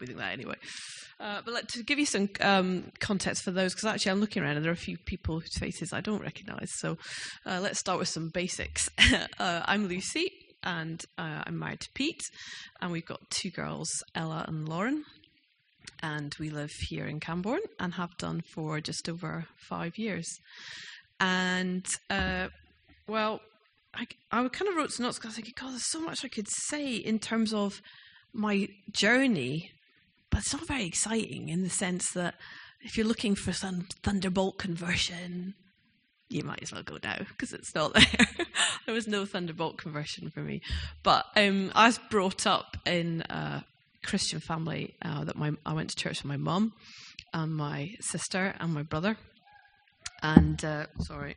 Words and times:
we 0.00 0.06
think 0.06 0.18
that 0.18 0.32
anyway. 0.32 0.56
Uh, 1.18 1.42
but 1.44 1.68
to 1.68 1.82
give 1.82 1.98
you 1.98 2.06
some 2.06 2.30
um, 2.40 2.90
context 2.98 3.42
for 3.42 3.50
those, 3.50 3.74
because 3.74 3.84
actually 3.84 4.12
I'm 4.12 4.20
looking 4.20 4.42
around 4.42 4.56
and 4.56 4.64
there 4.64 4.72
are 4.72 4.74
a 4.74 4.76
few 4.76 4.96
people 4.96 5.38
whose 5.38 5.58
faces 5.58 5.92
I 5.92 6.00
don't 6.00 6.22
recognise. 6.22 6.70
So 6.78 6.96
uh, 7.44 7.60
let's 7.60 7.78
start 7.78 7.98
with 7.98 8.08
some 8.08 8.30
basics. 8.32 8.88
uh, 9.38 9.62
I'm 9.66 9.86
Lucy, 9.86 10.32
and 10.62 11.04
uh, 11.18 11.42
I'm 11.46 11.58
married 11.58 11.80
to 11.80 11.88
Pete, 11.94 12.22
and 12.80 12.90
we've 12.90 13.06
got 13.06 13.20
two 13.30 13.50
girls, 13.50 13.90
Ella 14.14 14.44
and 14.48 14.68
Lauren. 14.68 15.04
And 16.02 16.34
we 16.40 16.48
live 16.48 16.70
here 16.88 17.06
in 17.06 17.20
Cambourne 17.20 17.60
and 17.78 17.94
have 17.94 18.16
done 18.16 18.40
for 18.54 18.80
just 18.80 19.06
over 19.08 19.44
five 19.68 19.98
years. 19.98 20.26
And 21.18 21.86
uh, 22.08 22.48
well, 23.06 23.40
I, 23.94 24.06
I 24.30 24.48
kind 24.48 24.68
of 24.70 24.76
wrote 24.76 24.92
some 24.92 25.04
notes 25.04 25.18
because 25.18 25.36
I 25.36 25.42
was 25.42 25.52
God, 25.54 25.70
there's 25.72 25.90
so 25.90 26.00
much 26.00 26.24
I 26.24 26.28
could 26.28 26.48
say 26.48 26.94
in 26.94 27.18
terms 27.18 27.52
of 27.52 27.82
my 28.32 28.68
journey, 28.92 29.70
it's 30.40 30.54
not 30.54 30.66
very 30.66 30.86
exciting 30.86 31.50
in 31.50 31.62
the 31.62 31.70
sense 31.70 32.12
that 32.12 32.34
if 32.80 32.96
you're 32.96 33.06
looking 33.06 33.34
for 33.34 33.52
some 33.52 33.86
Thunderbolt 34.02 34.58
conversion, 34.58 35.54
you 36.30 36.42
might 36.44 36.62
as 36.62 36.72
well 36.72 36.82
go 36.82 36.96
now 37.02 37.18
because 37.18 37.52
it's 37.52 37.74
not 37.74 37.92
there. 37.92 38.28
there 38.86 38.94
was 38.94 39.06
no 39.06 39.26
Thunderbolt 39.26 39.76
conversion 39.76 40.30
for 40.30 40.40
me. 40.40 40.62
But 41.02 41.26
um, 41.36 41.70
I 41.74 41.88
was 41.88 41.98
brought 42.10 42.46
up 42.46 42.78
in 42.86 43.22
a 43.28 43.64
Christian 44.02 44.40
family 44.40 44.94
uh, 45.02 45.24
that 45.24 45.36
my 45.36 45.52
I 45.66 45.74
went 45.74 45.90
to 45.90 45.96
church 45.96 46.22
with 46.22 46.30
my 46.30 46.38
mum 46.38 46.72
and 47.34 47.54
my 47.54 47.94
sister 48.00 48.54
and 48.58 48.72
my 48.72 48.82
brother. 48.82 49.18
And 50.22 50.64
uh, 50.64 50.86
sorry, 51.00 51.36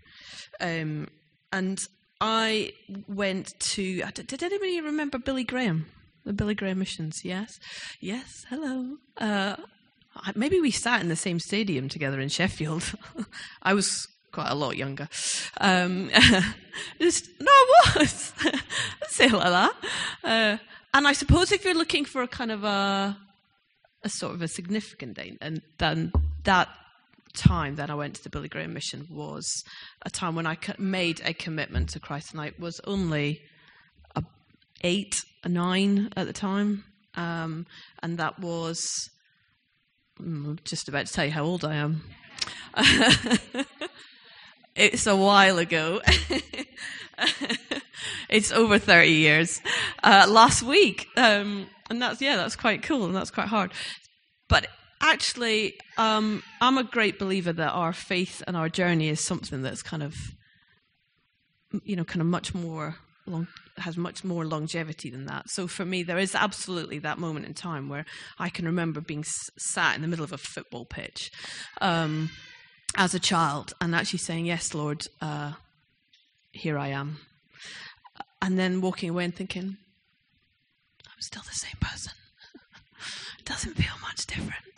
um, 0.61 1.09
and 1.51 1.79
I 2.21 2.71
went 3.07 3.59
to. 3.59 4.03
Did 4.11 4.43
anybody 4.43 4.79
remember 4.81 5.17
Billy 5.17 5.43
Graham? 5.43 5.87
The 6.25 6.33
Billy 6.33 6.55
Graham 6.55 6.79
missions? 6.79 7.25
Yes, 7.25 7.59
yes. 7.99 8.45
Hello. 8.49 8.97
Uh, 9.17 9.57
maybe 10.35 10.61
we 10.61 10.71
sat 10.71 11.01
in 11.01 11.09
the 11.09 11.15
same 11.15 11.39
stadium 11.39 11.89
together 11.89 12.19
in 12.19 12.29
Sheffield. 12.29 12.93
I 13.63 13.73
was 13.73 14.07
quite 14.31 14.49
a 14.49 14.55
lot 14.55 14.77
younger. 14.77 15.09
Um, 15.59 16.09
just, 16.99 17.29
no, 17.39 17.51
I 17.51 17.93
was. 17.97 18.33
say 19.09 19.29
like 19.29 19.43
that. 19.43 19.73
Uh, 20.23 20.57
and 20.93 21.07
I 21.07 21.13
suppose 21.13 21.51
if 21.51 21.65
you're 21.65 21.73
looking 21.73 22.05
for 22.05 22.21
a 22.21 22.27
kind 22.27 22.51
of 22.51 22.63
a, 22.63 23.17
a 24.03 24.09
sort 24.09 24.33
of 24.33 24.41
a 24.41 24.47
significant 24.47 25.15
date, 25.15 25.37
and 25.41 25.61
then 25.77 26.11
that 26.43 26.69
time 27.35 27.75
that 27.75 27.89
I 27.89 27.95
went 27.95 28.15
to 28.15 28.23
the 28.23 28.29
Billy 28.29 28.47
Graham 28.47 28.73
mission 28.73 29.07
was 29.09 29.63
a 30.03 30.09
time 30.09 30.35
when 30.35 30.45
I 30.45 30.57
made 30.77 31.21
a 31.25 31.33
commitment 31.33 31.89
to 31.89 31.99
Christ, 31.99 32.31
and 32.31 32.41
I 32.41 32.51
was 32.59 32.79
only 32.85 33.41
eight, 34.83 35.23
nine 35.45 36.11
at 36.15 36.27
the 36.27 36.33
time, 36.33 36.83
um, 37.15 37.65
and 38.01 38.17
that 38.17 38.39
was 38.39 39.09
I'm 40.19 40.57
mm, 40.57 40.63
just 40.63 40.87
about 40.87 41.07
to 41.07 41.13
tell 41.13 41.25
you 41.25 41.31
how 41.31 41.43
old 41.43 41.65
I 41.65 41.75
am. 41.75 42.03
it's 44.75 45.07
a 45.07 45.15
while 45.15 45.57
ago. 45.57 46.01
it's 48.29 48.51
over 48.51 48.77
30 48.77 49.09
years. 49.09 49.61
Uh, 50.03 50.27
last 50.29 50.61
week. 50.61 51.07
Um, 51.17 51.67
and 51.89 52.01
that's, 52.01 52.21
yeah, 52.21 52.35
that's 52.35 52.55
quite 52.55 52.83
cool 52.83 53.05
and 53.05 53.15
that's 53.15 53.31
quite 53.31 53.47
hard. 53.47 53.71
But 54.47 54.67
actually, 55.01 55.79
um, 55.97 56.43
I'm 56.61 56.77
a 56.77 56.83
great 56.83 57.17
believer 57.17 57.53
that 57.53 57.71
our 57.71 57.93
faith 57.93 58.43
and 58.45 58.55
our 58.55 58.69
journey 58.69 59.09
is 59.09 59.25
something 59.25 59.63
that's 59.63 59.81
kind 59.81 60.03
of, 60.03 60.15
you 61.83 61.95
know, 61.95 62.03
kind 62.03 62.21
of 62.21 62.27
much 62.27 62.53
more 62.53 62.97
long, 63.25 63.47
has 63.77 63.97
much 63.97 64.23
more 64.23 64.45
longevity 64.45 65.09
than 65.09 65.25
that. 65.25 65.49
So 65.49 65.67
for 65.67 65.85
me, 65.85 66.03
there 66.03 66.17
is 66.17 66.35
absolutely 66.35 66.99
that 66.99 67.17
moment 67.17 67.45
in 67.45 67.53
time 67.53 67.89
where 67.89 68.05
I 68.39 68.49
can 68.49 68.65
remember 68.65 69.01
being 69.01 69.23
sat 69.23 69.95
in 69.95 70.01
the 70.01 70.07
middle 70.07 70.23
of 70.23 70.31
a 70.31 70.37
football 70.37 70.85
pitch 70.85 71.31
um, 71.81 72.29
as 72.95 73.13
a 73.13 73.19
child 73.19 73.73
and 73.81 73.95
actually 73.95 74.19
saying, 74.19 74.45
"Yes, 74.45 74.73
Lord, 74.73 75.07
uh, 75.21 75.53
here 76.51 76.77
I 76.77 76.89
am," 76.89 77.19
and 78.41 78.57
then 78.57 78.81
walking 78.81 79.09
away 79.09 79.25
and 79.25 79.35
thinking, 79.35 79.77
"I'm 81.07 81.21
still 81.21 81.43
the 81.43 81.55
same 81.55 81.77
person." 81.79 82.13
it 83.39 83.45
doesn't 83.45 83.75
feel 83.75 83.93
much 84.01 84.25
different. 84.27 84.72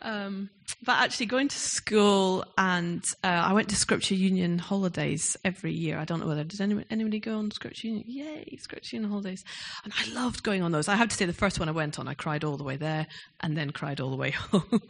Um, 0.00 0.50
but 0.84 0.92
actually, 0.98 1.26
going 1.26 1.48
to 1.48 1.58
school 1.58 2.44
and 2.56 3.04
uh, 3.24 3.26
I 3.26 3.52
went 3.52 3.68
to 3.70 3.76
Scripture 3.76 4.14
Union 4.14 4.58
holidays 4.58 5.36
every 5.44 5.72
year. 5.72 5.98
I 5.98 6.04
don't 6.04 6.20
know 6.20 6.26
whether 6.26 6.44
does 6.44 6.60
anyone, 6.60 6.84
anybody 6.90 7.18
go 7.18 7.38
on 7.38 7.50
Scripture 7.50 7.88
Union? 7.88 8.04
Yay, 8.06 8.56
Scripture 8.60 8.96
Union 8.96 9.10
holidays! 9.10 9.44
And 9.84 9.92
I 9.98 10.12
loved 10.12 10.42
going 10.42 10.62
on 10.62 10.70
those. 10.70 10.88
I 10.88 10.94
have 10.94 11.08
to 11.08 11.16
say, 11.16 11.24
the 11.24 11.32
first 11.32 11.58
one 11.58 11.68
I 11.68 11.72
went 11.72 11.98
on, 11.98 12.06
I 12.06 12.14
cried 12.14 12.44
all 12.44 12.56
the 12.56 12.64
way 12.64 12.76
there 12.76 13.06
and 13.40 13.56
then 13.56 13.70
cried 13.70 14.00
all 14.00 14.10
the 14.10 14.16
way 14.16 14.30
home. 14.52 14.80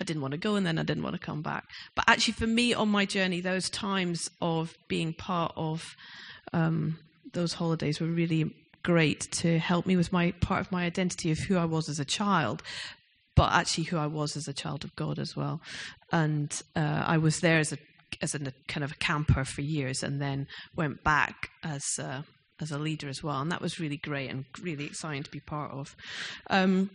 I 0.00 0.04
didn't 0.04 0.22
want 0.22 0.32
to 0.32 0.38
go 0.38 0.56
and 0.56 0.66
then 0.66 0.78
I 0.78 0.82
didn't 0.82 1.04
want 1.04 1.14
to 1.14 1.20
come 1.20 1.42
back. 1.42 1.68
But 1.94 2.06
actually, 2.08 2.34
for 2.34 2.46
me 2.46 2.74
on 2.74 2.88
my 2.88 3.04
journey, 3.04 3.40
those 3.40 3.70
times 3.70 4.30
of 4.42 4.76
being 4.88 5.12
part 5.12 5.52
of 5.56 5.96
um, 6.52 6.98
those 7.32 7.52
holidays 7.52 8.00
were 8.00 8.08
really 8.08 8.54
great 8.82 9.30
to 9.32 9.58
help 9.58 9.86
me 9.86 9.96
with 9.96 10.12
my 10.12 10.32
part 10.40 10.60
of 10.60 10.72
my 10.72 10.84
identity 10.84 11.30
of 11.30 11.38
who 11.38 11.56
I 11.56 11.64
was 11.64 11.88
as 11.88 12.00
a 12.00 12.04
child, 12.04 12.62
but 13.38 13.52
actually 13.52 13.84
who 13.84 13.96
I 13.96 14.08
was 14.08 14.36
as 14.36 14.48
a 14.48 14.52
child 14.52 14.82
of 14.82 14.96
God 14.96 15.20
as 15.20 15.36
well. 15.36 15.60
And 16.10 16.60
uh, 16.74 17.04
I 17.06 17.18
was 17.18 17.38
there 17.38 17.60
as 17.60 17.72
a 17.72 17.78
as 18.20 18.34
a 18.34 18.40
kind 18.66 18.82
of 18.82 18.90
a 18.90 18.96
camper 18.96 19.44
for 19.44 19.60
years, 19.60 20.02
and 20.02 20.20
then 20.20 20.48
went 20.74 21.04
back 21.04 21.50
as 21.62 21.84
a, 22.00 22.24
as 22.58 22.72
a 22.72 22.78
leader 22.78 23.08
as 23.08 23.22
well, 23.22 23.40
and 23.40 23.52
that 23.52 23.60
was 23.60 23.78
really 23.78 23.98
great 23.98 24.28
and 24.28 24.44
really 24.60 24.86
exciting 24.86 25.22
to 25.22 25.30
be 25.30 25.40
part 25.40 25.70
of. 25.70 25.94
Um, 26.50 26.90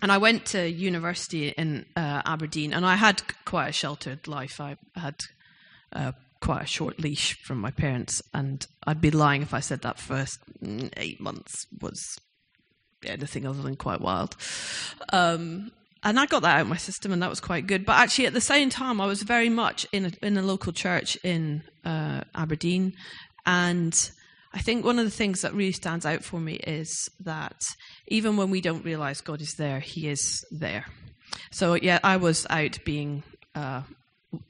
and 0.00 0.10
I 0.10 0.16
went 0.16 0.46
to 0.46 0.70
university 0.70 1.48
in 1.48 1.84
uh, 1.96 2.22
Aberdeen, 2.24 2.72
and 2.72 2.86
I 2.86 2.94
had 2.94 3.22
quite 3.44 3.68
a 3.68 3.72
sheltered 3.72 4.26
life. 4.26 4.60
I 4.60 4.76
had 4.94 5.16
uh, 5.92 6.12
quite 6.40 6.62
a 6.62 6.66
short 6.66 6.98
leash 6.98 7.36
from 7.42 7.58
my 7.58 7.72
parents, 7.72 8.22
and 8.32 8.66
I'd 8.86 9.02
be 9.02 9.10
lying 9.10 9.42
if 9.42 9.52
I 9.52 9.60
said 9.60 9.82
that 9.82 9.98
first 9.98 10.38
eight 10.96 11.20
months 11.20 11.66
was 11.82 12.16
anything 13.10 13.46
other 13.46 13.62
than 13.62 13.76
quite 13.76 14.00
wild. 14.00 14.36
Um, 15.12 15.70
and 16.02 16.20
I 16.20 16.26
got 16.26 16.42
that 16.42 16.56
out 16.56 16.62
of 16.62 16.68
my 16.68 16.76
system, 16.76 17.12
and 17.12 17.22
that 17.22 17.30
was 17.30 17.40
quite 17.40 17.66
good. 17.66 17.86
But 17.86 17.94
actually, 17.94 18.26
at 18.26 18.34
the 18.34 18.40
same 18.40 18.68
time, 18.68 19.00
I 19.00 19.06
was 19.06 19.22
very 19.22 19.48
much 19.48 19.86
in 19.90 20.06
a, 20.06 20.26
in 20.26 20.36
a 20.36 20.42
local 20.42 20.72
church 20.72 21.16
in 21.24 21.62
uh, 21.84 22.22
Aberdeen, 22.34 22.92
and 23.46 24.10
I 24.52 24.60
think 24.60 24.84
one 24.84 24.98
of 24.98 25.04
the 25.04 25.10
things 25.10 25.40
that 25.40 25.54
really 25.54 25.72
stands 25.72 26.06
out 26.06 26.22
for 26.22 26.38
me 26.38 26.54
is 26.54 27.08
that 27.20 27.60
even 28.08 28.36
when 28.36 28.50
we 28.50 28.60
don't 28.60 28.84
realize 28.84 29.20
God 29.20 29.40
is 29.40 29.54
there, 29.56 29.80
He 29.80 30.08
is 30.08 30.44
there. 30.50 30.86
So 31.50 31.74
yeah, 31.74 31.98
I 32.04 32.18
was 32.18 32.46
out 32.50 32.78
being, 32.84 33.22
uh, 33.54 33.82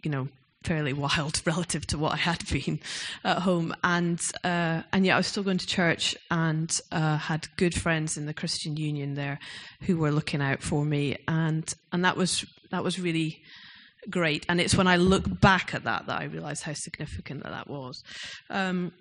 you 0.03 0.11
know, 0.11 0.29
fairly 0.65 0.93
wild 0.93 1.43
relative 1.47 1.87
to 1.89 1.99
what 1.99 2.13
I 2.13 2.17
had 2.17 2.49
been 2.49 2.81
at 3.23 3.41
home, 3.41 3.75
and 3.85 4.21
uh, 4.43 4.83
and 4.93 5.07
yet 5.07 5.15
I 5.15 5.19
was 5.19 5.27
still 5.27 5.43
going 5.43 5.59
to 5.59 5.67
church 5.67 6.17
and 6.31 6.77
uh, 6.91 7.19
had 7.19 7.47
good 7.57 7.75
friends 7.75 8.17
in 8.17 8.27
the 8.27 8.35
Christian 8.35 8.77
Union 8.77 9.15
there 9.15 9.39
who 9.83 9.97
were 9.97 10.11
looking 10.11 10.43
out 10.43 10.63
for 10.63 10.85
me, 10.85 11.17
and 11.29 11.73
and 11.93 12.05
that 12.05 12.17
was 12.17 12.45
that 12.71 12.83
was 12.83 12.99
really 12.99 13.41
great. 14.11 14.45
And 14.49 14.61
it's 14.61 14.75
when 14.75 14.89
I 14.89 14.97
look 14.97 15.41
back 15.41 15.75
at 15.75 15.85
that 15.85 16.07
that 16.07 16.21
I 16.21 16.25
realise 16.25 16.63
how 16.63 16.73
significant 16.75 17.43
that, 17.43 17.53
that 17.53 17.69
was. 17.69 18.03
Um, 18.51 18.93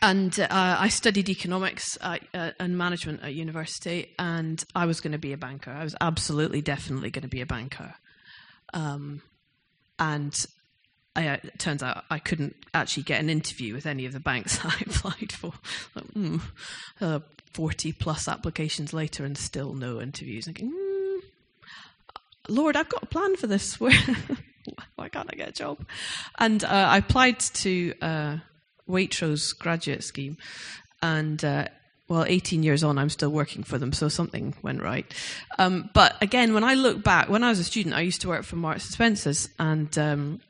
and 0.00 0.36
uh, 0.40 0.48
I 0.50 0.88
studied 0.88 1.28
economics 1.28 1.96
at, 2.00 2.22
uh, 2.34 2.50
and 2.58 2.76
management 2.76 3.22
at 3.22 3.34
university, 3.34 4.12
and 4.18 4.62
I 4.74 4.86
was 4.86 5.00
going 5.00 5.12
to 5.12 5.18
be 5.18 5.32
a 5.32 5.36
banker. 5.36 5.70
I 5.70 5.84
was 5.84 5.94
absolutely, 6.00 6.60
definitely 6.60 7.10
going 7.10 7.22
to 7.22 7.28
be 7.28 7.40
a 7.40 7.46
banker. 7.46 7.94
Um, 8.74 9.22
and 10.00 10.34
I, 11.14 11.28
uh, 11.28 11.36
it 11.42 11.58
turns 11.58 11.82
out 11.82 12.04
I 12.10 12.18
couldn't 12.18 12.56
actually 12.72 13.02
get 13.02 13.20
an 13.20 13.28
interview 13.28 13.74
with 13.74 13.86
any 13.86 14.06
of 14.06 14.12
the 14.12 14.20
banks 14.20 14.58
I 14.64 14.74
applied 14.86 15.32
for. 15.32 15.52
Mm, 16.16 16.40
uh, 17.00 17.20
40 17.52 17.92
plus 17.92 18.28
applications 18.28 18.92
later 18.92 19.24
and 19.24 19.36
still 19.36 19.74
no 19.74 20.00
interviews. 20.00 20.46
Thinking, 20.46 20.72
mm, 20.72 21.20
Lord, 22.48 22.76
I've 22.76 22.88
got 22.88 23.02
a 23.02 23.06
plan 23.06 23.36
for 23.36 23.46
this. 23.46 23.78
Why 24.94 25.08
can't 25.08 25.28
I 25.30 25.36
get 25.36 25.48
a 25.48 25.52
job? 25.52 25.86
And 26.38 26.64
uh, 26.64 26.68
I 26.68 26.98
applied 26.98 27.40
to 27.40 27.94
uh, 28.00 28.36
Waitrose 28.88 29.58
graduate 29.58 30.04
scheme, 30.04 30.36
and 31.02 31.44
uh, 31.44 31.66
well, 32.08 32.24
18 32.26 32.62
years 32.62 32.84
on, 32.84 32.98
I'm 32.98 33.08
still 33.08 33.30
working 33.30 33.62
for 33.64 33.78
them, 33.78 33.92
so 33.92 34.08
something 34.08 34.54
went 34.62 34.82
right. 34.82 35.06
Um, 35.58 35.90
but 35.94 36.16
again, 36.22 36.54
when 36.54 36.64
I 36.64 36.74
look 36.74 37.02
back, 37.02 37.28
when 37.28 37.42
I 37.42 37.48
was 37.48 37.58
a 37.58 37.64
student, 37.64 37.94
I 37.94 38.02
used 38.02 38.20
to 38.22 38.28
work 38.28 38.44
for 38.44 38.56
Marks 38.56 38.84
and 38.84 38.92
Spencers, 38.92 39.48
and 39.58 39.96
um, 39.98 40.40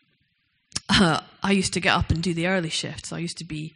uh, 0.88 1.20
I 1.43 1.52
used 1.52 1.73
to 1.75 1.81
get 1.81 1.94
up 1.94 2.11
and 2.11 2.23
do 2.23 2.34
the 2.34 2.46
early 2.46 2.70
shifts. 2.70 3.12
I 3.12 3.19
used 3.19 3.38
to 3.38 3.44
be 3.44 3.75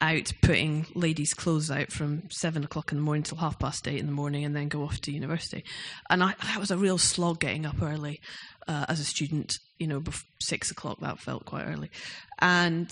out 0.00 0.32
putting 0.42 0.86
ladies' 0.94 1.34
clothes 1.34 1.70
out 1.70 1.90
from 1.90 2.22
seven 2.30 2.62
o'clock 2.62 2.92
in 2.92 2.98
the 2.98 3.04
morning 3.04 3.24
till 3.24 3.38
half 3.38 3.58
past 3.58 3.88
eight 3.88 3.98
in 3.98 4.06
the 4.06 4.12
morning, 4.12 4.44
and 4.44 4.54
then 4.54 4.68
go 4.68 4.82
off 4.82 5.00
to 5.02 5.12
university. 5.12 5.64
And 6.08 6.22
I, 6.22 6.34
that 6.42 6.60
was 6.60 6.70
a 6.70 6.76
real 6.76 6.98
slog 6.98 7.40
getting 7.40 7.66
up 7.66 7.82
early 7.82 8.20
uh, 8.66 8.86
as 8.88 9.00
a 9.00 9.04
student. 9.04 9.58
You 9.78 9.86
know, 9.86 10.02
six 10.40 10.70
o'clock 10.70 11.00
that 11.00 11.18
felt 11.18 11.46
quite 11.46 11.64
early, 11.64 11.90
and 12.38 12.88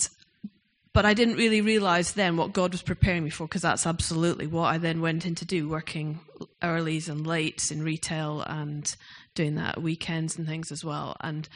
but 0.97 1.05
I 1.05 1.13
didn't 1.13 1.37
really 1.37 1.61
realize 1.61 2.13
then 2.13 2.39
what 2.39 2.55
God 2.55 2.73
was 2.73 2.81
preparing 2.81 3.23
me 3.23 3.29
for 3.29 3.47
because 3.47 3.61
that's 3.61 3.87
absolutely 3.87 4.47
what 4.47 4.73
I 4.73 4.79
then 4.79 5.03
went 5.03 5.27
in 5.27 5.35
to 5.35 5.45
do, 5.45 5.69
working 5.69 6.21
earlys 6.63 7.11
and 7.11 7.27
lates 7.27 7.71
in 7.71 7.83
retail 7.83 8.41
and 8.41 8.91
doing 9.35 9.57
that 9.57 9.77
at 9.77 9.83
weekends 9.83 10.39
and 10.39 10.47
things 10.47 10.73
as 10.73 10.83
well. 10.83 11.15
And 11.21 11.47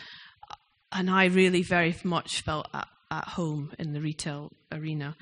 and 0.93 1.11
I 1.11 1.27
really 1.27 1.63
very 1.63 1.95
much 2.05 2.43
felt 2.43 2.69
at, 2.75 2.89
at 3.11 3.29
home 3.29 3.73
in 3.79 3.93
the 3.93 4.01
retail 4.01 4.53
arena, 4.73 5.17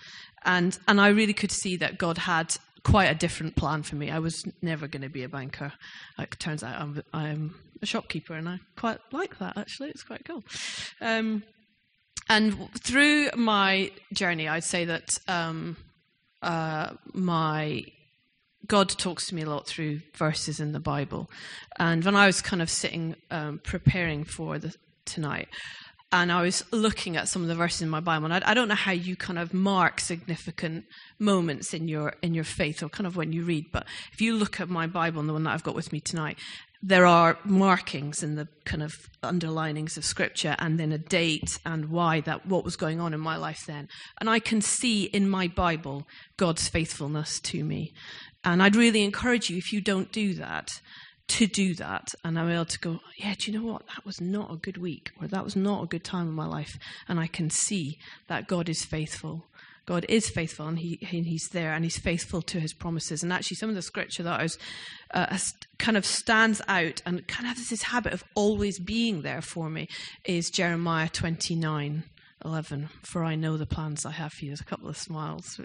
and 0.44 0.78
and 0.86 1.00
I 1.00 1.08
really 1.08 1.34
could 1.34 1.52
see 1.52 1.76
that 1.76 1.98
God 1.98 2.18
had 2.18 2.56
quite 2.84 3.06
a 3.10 3.14
different 3.14 3.56
plan 3.56 3.82
for 3.82 3.96
me. 3.96 4.10
I 4.10 4.18
was 4.18 4.44
never 4.62 4.88
going 4.88 5.02
to 5.02 5.08
be 5.08 5.24
a 5.24 5.28
banker. 5.28 5.72
It 6.18 6.38
turns 6.38 6.62
out 6.62 6.80
I'm, 6.80 7.02
I'm 7.12 7.54
a 7.82 7.86
shopkeeper, 7.86 8.34
and 8.34 8.48
I 8.48 8.60
quite 8.76 8.98
like 9.12 9.38
that. 9.38 9.56
Actually, 9.56 9.90
it's 9.90 10.02
quite 10.02 10.24
cool. 10.24 10.44
Um, 11.00 11.42
and 12.28 12.68
through 12.80 13.30
my 13.36 13.90
journey, 14.12 14.48
I'd 14.48 14.64
say 14.64 14.84
that 14.84 15.08
um, 15.28 15.76
uh, 16.42 16.90
my 17.12 17.84
God 18.66 18.90
talks 18.90 19.26
to 19.28 19.34
me 19.34 19.42
a 19.42 19.50
lot 19.50 19.66
through 19.66 20.00
verses 20.14 20.60
in 20.60 20.72
the 20.72 20.80
Bible. 20.80 21.30
And 21.78 22.04
when 22.04 22.14
I 22.14 22.26
was 22.26 22.42
kind 22.42 22.60
of 22.60 22.68
sitting 22.68 23.16
um, 23.30 23.60
preparing 23.64 24.24
for 24.24 24.58
the 24.58 24.74
tonight, 25.08 25.48
and 26.10 26.32
I 26.32 26.42
was 26.42 26.64
looking 26.72 27.16
at 27.16 27.28
some 27.28 27.42
of 27.42 27.48
the 27.48 27.54
verses 27.54 27.82
in 27.82 27.88
my 27.88 28.00
Bible, 28.00 28.26
and 28.26 28.34
I, 28.34 28.50
I, 28.50 28.54
don't 28.54 28.68
know 28.68 28.74
how 28.74 28.92
you 28.92 29.14
kind 29.14 29.38
of 29.38 29.52
mark 29.52 30.00
significant 30.00 30.84
moments 31.18 31.74
in 31.74 31.88
your 31.88 32.14
in 32.22 32.34
your 32.34 32.44
faith, 32.44 32.82
or 32.82 32.88
kind 32.88 33.06
of 33.06 33.16
when 33.16 33.32
you 33.32 33.44
read. 33.44 33.66
But 33.72 33.86
if 34.12 34.20
you 34.20 34.34
look 34.34 34.60
at 34.60 34.68
my 34.68 34.86
Bible 34.86 35.20
and 35.20 35.28
the 35.28 35.34
one 35.34 35.44
that 35.44 35.52
I've 35.52 35.64
got 35.64 35.74
with 35.74 35.92
me 35.92 36.00
tonight, 36.00 36.38
there 36.82 37.06
are 37.06 37.38
markings 37.44 38.22
in 38.22 38.36
the 38.36 38.46
kind 38.64 38.82
of 38.82 38.94
underlinings 39.22 39.96
of 39.96 40.04
scripture 40.04 40.54
and 40.58 40.78
then 40.78 40.92
a 40.92 40.98
date 40.98 41.58
and 41.66 41.90
why 41.90 42.20
that 42.20 42.46
what 42.46 42.64
was 42.64 42.76
going 42.76 43.00
on 43.00 43.12
in 43.12 43.20
my 43.20 43.36
life 43.36 43.64
then 43.66 43.88
and 44.20 44.30
i 44.30 44.38
can 44.38 44.60
see 44.60 45.04
in 45.04 45.28
my 45.28 45.48
bible 45.48 46.06
god's 46.36 46.68
faithfulness 46.68 47.40
to 47.40 47.64
me 47.64 47.92
and 48.44 48.62
i'd 48.62 48.76
really 48.76 49.02
encourage 49.02 49.50
you 49.50 49.56
if 49.56 49.72
you 49.72 49.80
don't 49.80 50.12
do 50.12 50.34
that 50.34 50.80
to 51.28 51.46
do 51.46 51.74
that 51.74 52.14
and 52.24 52.38
i'm 52.38 52.50
able 52.50 52.64
to 52.64 52.78
go 52.78 52.98
yeah 53.16 53.34
do 53.38 53.50
you 53.50 53.58
know 53.58 53.72
what? 53.72 53.86
That 53.86 54.04
was 54.04 54.20
not 54.20 54.52
a 54.52 54.56
good 54.56 54.76
week 54.76 55.10
or 55.20 55.28
that 55.28 55.44
was 55.44 55.54
not 55.54 55.84
a 55.84 55.86
good 55.86 56.04
time 56.04 56.28
in 56.28 56.34
my 56.34 56.46
life. 56.46 56.78
And 57.08 57.20
i 57.20 57.26
can 57.26 57.50
see 57.50 57.98
that 58.26 58.48
god 58.48 58.68
is 58.68 58.84
faithful. 58.84 59.46
God 59.86 60.04
is 60.06 60.28
faithful 60.28 60.68
and 60.68 60.78
he, 60.78 60.98
He's 61.00 61.48
there 61.48 61.72
and 61.72 61.82
He's 61.82 61.96
faithful 61.96 62.42
to 62.42 62.60
His 62.60 62.74
promises. 62.74 63.22
And 63.22 63.32
actually, 63.32 63.56
some 63.56 63.70
of 63.70 63.74
the 63.74 63.80
scripture 63.80 64.22
that 64.22 64.38
I 64.38 64.42
was 64.42 64.58
uh, 65.14 65.38
kind 65.78 65.96
of 65.96 66.04
stands 66.04 66.60
out 66.68 67.00
and 67.06 67.26
kind 67.26 67.50
of 67.50 67.56
has 67.56 67.70
this 67.70 67.84
habit 67.84 68.12
of 68.12 68.22
always 68.34 68.78
being 68.78 69.22
there 69.22 69.40
for 69.40 69.70
me 69.70 69.88
is 70.26 70.50
Jeremiah 70.50 71.08
29 71.08 72.04
11. 72.44 72.88
For 73.02 73.24
I 73.24 73.34
know 73.34 73.56
the 73.56 73.66
plans 73.66 74.06
I 74.06 74.12
have 74.12 74.32
for 74.32 74.44
you. 74.44 74.50
There's 74.50 74.60
a 74.60 74.64
couple 74.64 74.88
of 74.88 74.96
smiles 74.96 75.60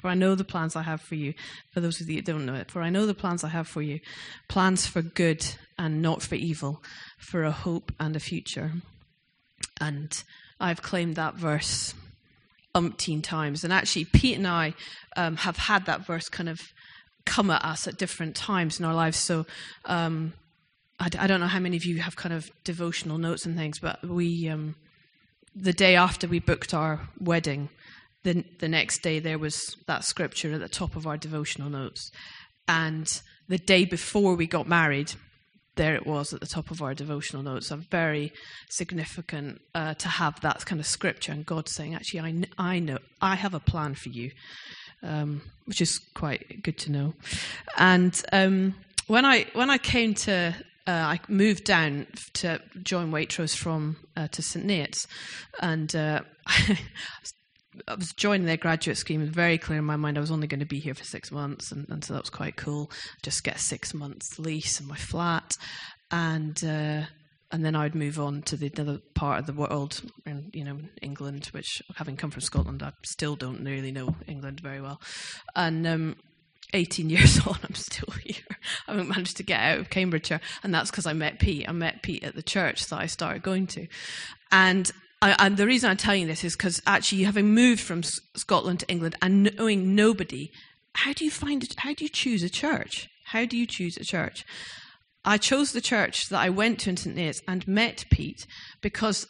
For 0.00 0.08
I 0.08 0.14
know 0.14 0.34
the 0.34 0.44
plans 0.44 0.76
I 0.76 0.82
have 0.82 1.00
for 1.00 1.14
you. 1.14 1.34
For 1.72 1.80
those 1.80 2.00
of 2.00 2.08
you 2.08 2.16
that 2.16 2.24
don't 2.24 2.46
know 2.46 2.54
it, 2.54 2.70
for 2.70 2.82
I 2.82 2.90
know 2.90 3.06
the 3.06 3.14
plans 3.14 3.44
I 3.44 3.48
have 3.48 3.68
for 3.68 3.82
you 3.82 4.00
plans 4.48 4.86
for 4.86 5.02
good 5.02 5.44
and 5.78 6.02
not 6.02 6.22
for 6.22 6.34
evil, 6.34 6.82
for 7.18 7.44
a 7.44 7.50
hope 7.50 7.92
and 8.00 8.16
a 8.16 8.20
future. 8.20 8.72
And 9.80 10.22
I've 10.60 10.82
claimed 10.82 11.16
that 11.16 11.34
verse 11.34 11.94
umpteen 12.74 13.22
times. 13.22 13.64
And 13.64 13.72
actually, 13.72 14.04
Pete 14.04 14.36
and 14.36 14.46
I 14.46 14.74
um, 15.16 15.36
have 15.36 15.56
had 15.56 15.86
that 15.86 16.06
verse 16.06 16.28
kind 16.28 16.48
of 16.48 16.72
come 17.24 17.50
at 17.50 17.64
us 17.64 17.86
at 17.86 17.98
different 17.98 18.34
times 18.34 18.78
in 18.78 18.86
our 18.86 18.94
lives. 18.94 19.18
So 19.18 19.46
um, 19.84 20.32
I, 20.98 21.10
I, 21.18 21.26
don't 21.26 21.40
know 21.40 21.46
how 21.46 21.58
many 21.58 21.76
of 21.76 21.84
you 21.84 21.98
have 21.98 22.16
kind 22.16 22.32
of 22.32 22.50
devotional 22.64 23.18
notes 23.18 23.44
and 23.44 23.56
things, 23.56 23.78
but 23.78 24.02
we, 24.02 24.48
um, 24.48 24.76
the 25.60 25.72
day 25.72 25.96
after 25.96 26.26
we 26.26 26.38
booked 26.38 26.72
our 26.74 27.08
wedding, 27.20 27.68
the, 28.22 28.44
the 28.58 28.68
next 28.68 29.02
day 29.02 29.18
there 29.18 29.38
was 29.38 29.76
that 29.86 30.04
scripture 30.04 30.52
at 30.52 30.60
the 30.60 30.68
top 30.68 30.96
of 30.96 31.06
our 31.06 31.16
devotional 31.16 31.70
notes. 31.70 32.10
And 32.66 33.08
the 33.48 33.58
day 33.58 33.84
before 33.84 34.34
we 34.34 34.46
got 34.46 34.68
married, 34.68 35.12
there 35.76 35.94
it 35.94 36.06
was 36.06 36.32
at 36.32 36.40
the 36.40 36.46
top 36.46 36.70
of 36.70 36.82
our 36.82 36.92
devotional 36.92 37.42
notes. 37.42 37.68
So 37.68 37.76
very 37.76 38.32
significant 38.68 39.60
uh, 39.74 39.94
to 39.94 40.08
have 40.08 40.40
that 40.40 40.66
kind 40.66 40.80
of 40.80 40.86
scripture 40.86 41.32
and 41.32 41.46
God 41.46 41.68
saying, 41.68 41.94
actually, 41.94 42.20
I, 42.20 42.32
kn- 42.32 42.46
I 42.58 42.78
know, 42.78 42.98
I 43.22 43.36
have 43.36 43.54
a 43.54 43.60
plan 43.60 43.94
for 43.94 44.10
you, 44.10 44.32
um, 45.02 45.40
which 45.64 45.80
is 45.80 45.98
quite 46.14 46.62
good 46.62 46.78
to 46.78 46.92
know. 46.92 47.14
And 47.78 48.20
um, 48.32 48.74
when 49.06 49.24
I 49.24 49.46
when 49.54 49.70
I 49.70 49.78
came 49.78 50.14
to 50.14 50.54
uh, 50.88 50.90
I 50.90 51.20
moved 51.28 51.64
down 51.64 52.06
to 52.32 52.62
join 52.82 53.12
Waitrose 53.12 53.54
from 53.54 53.96
uh, 54.16 54.28
to 54.28 54.40
St 54.40 54.66
Neots, 54.66 55.06
and 55.60 55.94
uh, 55.94 56.22
I 56.46 57.94
was 57.94 58.12
joining 58.14 58.46
their 58.46 58.56
graduate 58.56 58.96
scheme. 58.96 59.24
Very 59.26 59.58
clear 59.58 59.80
in 59.80 59.84
my 59.84 59.96
mind 59.96 60.16
I 60.16 60.22
was 60.22 60.30
only 60.30 60.46
going 60.46 60.60
to 60.60 60.66
be 60.66 60.80
here 60.80 60.94
for 60.94 61.04
six 61.04 61.30
months, 61.30 61.70
and, 61.72 61.86
and 61.90 62.02
so 62.02 62.14
that 62.14 62.22
was 62.22 62.30
quite 62.30 62.56
cool. 62.56 62.90
Just 63.22 63.44
get 63.44 63.56
a 63.56 63.60
six 63.60 63.92
months 63.92 64.38
lease 64.38 64.80
in 64.80 64.88
my 64.88 64.96
flat, 64.96 65.52
and 66.10 66.58
uh, 66.64 67.02
and 67.50 67.64
then 67.64 67.76
I'd 67.76 67.94
move 67.94 68.18
on 68.18 68.40
to 68.42 68.56
the 68.56 68.72
other 68.78 68.98
part 69.14 69.40
of 69.40 69.46
the 69.46 69.52
world, 69.52 70.00
in, 70.24 70.50
you 70.54 70.64
know, 70.64 70.78
England. 71.02 71.50
Which, 71.52 71.82
having 71.96 72.16
come 72.16 72.30
from 72.30 72.40
Scotland, 72.40 72.82
I 72.82 72.92
still 73.04 73.36
don't 73.36 73.62
really 73.62 73.92
know 73.92 74.16
England 74.26 74.60
very 74.60 74.80
well. 74.80 75.02
And 75.54 75.86
um, 75.86 76.16
18 76.74 77.10
years 77.10 77.46
on, 77.46 77.58
I'm 77.62 77.74
still 77.74 78.12
here. 78.22 78.44
I 78.86 78.92
haven't 78.92 79.08
managed 79.08 79.36
to 79.38 79.42
get 79.42 79.60
out 79.60 79.78
of 79.78 79.90
Cambridgeshire, 79.90 80.40
and 80.62 80.74
that's 80.74 80.90
because 80.90 81.06
I 81.06 81.12
met 81.12 81.38
Pete. 81.38 81.68
I 81.68 81.72
met 81.72 82.02
Pete 82.02 82.24
at 82.24 82.34
the 82.34 82.42
church 82.42 82.86
that 82.86 82.98
I 82.98 83.06
started 83.06 83.42
going 83.42 83.66
to, 83.68 83.86
and 84.50 84.90
I, 85.20 85.34
and 85.38 85.56
the 85.56 85.66
reason 85.66 85.90
I'm 85.90 85.96
telling 85.96 86.22
you 86.22 86.26
this 86.26 86.44
is 86.44 86.56
because 86.56 86.80
actually, 86.86 87.24
having 87.24 87.54
moved 87.54 87.80
from 87.80 88.02
Scotland 88.02 88.80
to 88.80 88.88
England 88.88 89.16
and 89.20 89.54
knowing 89.56 89.94
nobody, 89.94 90.50
how 90.94 91.12
do 91.12 91.24
you 91.24 91.30
find 91.30 91.64
it? 91.64 91.74
How 91.78 91.92
do 91.94 92.04
you 92.04 92.10
choose 92.10 92.42
a 92.42 92.48
church? 92.48 93.08
How 93.26 93.44
do 93.44 93.56
you 93.56 93.66
choose 93.66 93.96
a 93.96 94.04
church? 94.04 94.44
I 95.24 95.36
chose 95.36 95.72
the 95.72 95.80
church 95.80 96.28
that 96.28 96.40
I 96.40 96.48
went 96.48 96.78
to 96.80 96.90
in 96.90 96.96
St. 96.96 97.16
Neots 97.16 97.42
and 97.46 97.66
met 97.66 98.04
Pete 98.10 98.46
because, 98.80 99.26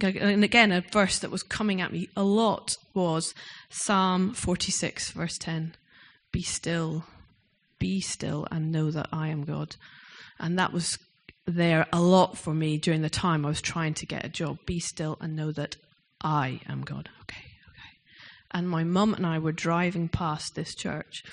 and 0.00 0.44
again, 0.44 0.72
a 0.72 0.80
verse 0.80 1.20
that 1.20 1.30
was 1.30 1.42
coming 1.42 1.80
at 1.80 1.92
me 1.92 2.08
a 2.16 2.24
lot 2.24 2.76
was 2.92 3.32
Psalm 3.70 4.34
46, 4.34 5.12
verse 5.12 5.38
10 5.38 5.74
Be 6.32 6.42
still, 6.42 7.04
be 7.78 8.00
still, 8.00 8.46
and 8.50 8.72
know 8.72 8.90
that 8.90 9.08
I 9.12 9.28
am 9.28 9.44
God. 9.44 9.76
And 10.38 10.58
that 10.58 10.72
was 10.72 10.98
there 11.46 11.86
a 11.92 12.00
lot 12.00 12.36
for 12.36 12.52
me 12.52 12.76
during 12.76 13.02
the 13.02 13.10
time 13.10 13.44
I 13.44 13.48
was 13.48 13.62
trying 13.62 13.94
to 13.94 14.06
get 14.06 14.24
a 14.24 14.28
job. 14.28 14.58
Be 14.66 14.78
still 14.80 15.16
and 15.20 15.34
know 15.34 15.50
that 15.52 15.76
I 16.22 16.60
am 16.68 16.82
God. 16.82 17.08
Okay, 17.22 17.44
okay. 17.70 17.96
And 18.50 18.68
my 18.68 18.84
mum 18.84 19.14
and 19.14 19.26
I 19.26 19.38
were 19.38 19.52
driving 19.52 20.08
past 20.08 20.54
this 20.54 20.74
church, 20.74 21.24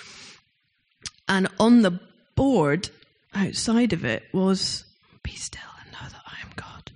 and 1.28 1.48
on 1.60 1.82
the 1.82 2.00
board 2.36 2.90
outside 3.34 3.94
of 3.94 4.06
it 4.06 4.24
was 4.34 4.86
Be 5.24 5.32
still 5.32 5.62
and 5.84 5.92
know 5.92 6.08
that 6.10 6.24
I 6.26 6.42
am 6.46 6.52
God. 6.56 6.92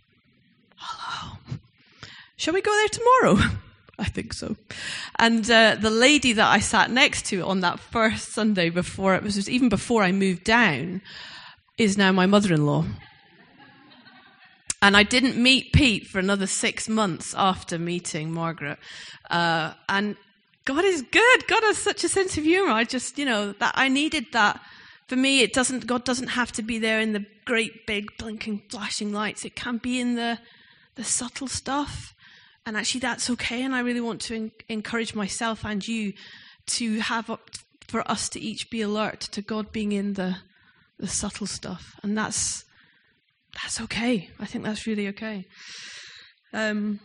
Hello. 0.76 1.38
Shall 2.38 2.54
we 2.54 2.62
go 2.62 2.72
there 2.72 2.88
tomorrow? 2.88 3.58
I 4.00 4.06
think 4.06 4.34
so. 4.34 4.56
And 5.18 5.50
uh, 5.52 5.76
the 5.76 5.90
lady 5.90 6.34
that 6.34 6.48
I 6.48 6.60
sat 6.60 6.90
next 6.90 7.26
to 7.28 7.44
on 7.44 7.60
that 7.60 7.80
first 7.80 8.30
Sunday 8.30 8.70
before 8.70 9.14
it 9.16 9.24
was 9.24 9.50
even 9.50 9.70
before 9.70 10.04
I 10.04 10.12
moved 10.12 10.46
down 10.46 11.02
is 11.78 11.98
now 11.98 12.12
my 12.12 12.26
mother 12.26 12.54
in 12.54 12.66
law. 12.66 12.86
And 14.82 14.96
I 14.96 15.04
didn't 15.04 15.36
meet 15.36 15.74
Pete 15.74 16.08
for 16.08 16.20
another 16.20 16.48
six 16.48 16.88
months 16.88 17.36
after 17.38 17.78
meeting 17.78 18.32
Margaret. 18.32 18.80
Uh, 19.30 19.74
and 19.90 20.16
God 20.64 20.86
is 20.86 21.02
good. 21.02 21.48
God 21.48 21.64
has 21.64 21.78
such 21.78 22.06
a 22.06 22.10
sense 22.10 22.38
of 22.38 22.46
humor. 22.46 22.72
I 22.72 22.86
just, 22.86 23.18
you 23.18 23.26
know, 23.26 23.52
that 23.54 23.74
I 23.76 23.90
needed 23.90 24.28
that. 24.32 24.62
For 25.08 25.18
me, 25.18 25.42
it 25.42 25.54
doesn't. 25.54 25.88
God 25.88 26.06
doesn't 26.06 26.30
have 26.30 26.52
to 26.54 26.62
be 26.62 26.78
there 26.78 27.00
in 27.02 27.14
the 27.14 27.26
great, 27.44 27.88
big, 27.88 28.16
blinking, 28.18 28.62
flashing 28.70 29.12
lights. 29.12 29.44
It 29.44 29.56
can 29.56 29.78
be 29.78 30.00
in 30.00 30.16
the 30.16 30.40
the 30.96 31.04
subtle 31.04 31.48
stuff, 31.48 32.14
and 32.66 32.78
actually, 32.78 33.02
that's 33.02 33.30
okay. 33.32 33.64
And 33.64 33.76
I 33.76 33.80
really 33.80 34.02
want 34.02 34.22
to 34.22 34.36
en- 34.36 34.52
encourage 34.68 35.16
myself 35.16 35.66
and 35.66 35.86
you 35.88 36.14
to 36.68 37.00
have 37.00 37.30
for 37.88 38.10
us 38.10 38.30
to 38.30 38.40
each 38.40 38.70
be 38.70 38.82
alert 38.82 39.22
to 39.22 39.42
God 39.42 39.72
being 39.72 39.92
in 39.92 40.14
the 40.14 40.38
the 41.00 41.08
subtle 41.08 41.48
stuff, 41.48 41.96
and 42.04 42.18
that's 42.18 42.66
that's 43.62 43.82
okay. 43.82 44.30
I 44.40 44.46
think 44.46 44.64
that's 44.64 44.86
really 44.86 45.08
okay. 45.10 45.46
Um, 46.54 47.00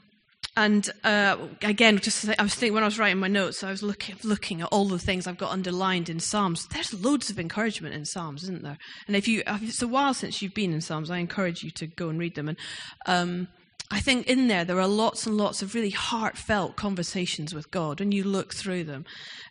and 0.56 0.88
uh, 1.02 1.36
again, 1.62 1.98
just 1.98 2.18
say, 2.18 2.34
I 2.38 2.42
was 2.42 2.54
thinking 2.54 2.74
when 2.74 2.84
I 2.84 2.86
was 2.86 2.98
writing 2.98 3.18
my 3.18 3.28
notes, 3.28 3.64
I 3.64 3.70
was 3.70 3.82
looking 3.82 4.16
looking 4.22 4.60
at 4.60 4.68
all 4.68 4.86
the 4.86 4.98
things 4.98 5.26
I've 5.26 5.38
got 5.38 5.50
underlined 5.50 6.08
in 6.08 6.20
Psalms. 6.20 6.66
There's 6.68 6.94
loads 6.94 7.28
of 7.28 7.40
encouragement 7.40 7.94
in 7.94 8.04
Psalms, 8.04 8.44
isn't 8.44 8.62
there? 8.62 8.78
And 9.06 9.16
if 9.16 9.26
you, 9.26 9.42
if 9.46 9.62
it's 9.62 9.82
a 9.82 9.88
while 9.88 10.14
since 10.14 10.42
you've 10.42 10.54
been 10.54 10.72
in 10.72 10.80
Psalms, 10.80 11.10
I 11.10 11.18
encourage 11.18 11.64
you 11.64 11.70
to 11.72 11.86
go 11.86 12.08
and 12.08 12.20
read 12.20 12.36
them. 12.36 12.48
And 12.48 12.58
um, 13.06 13.48
I 13.90 14.00
think 14.00 14.26
in 14.26 14.48
there 14.48 14.64
there 14.64 14.80
are 14.80 14.88
lots 14.88 15.26
and 15.26 15.36
lots 15.36 15.62
of 15.62 15.74
really 15.74 15.90
heartfelt 15.90 16.76
conversations 16.76 17.54
with 17.54 17.70
God 17.70 18.00
when 18.00 18.12
you 18.12 18.24
look 18.24 18.54
through 18.54 18.84
them. 18.84 19.04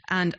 And 0.09 0.35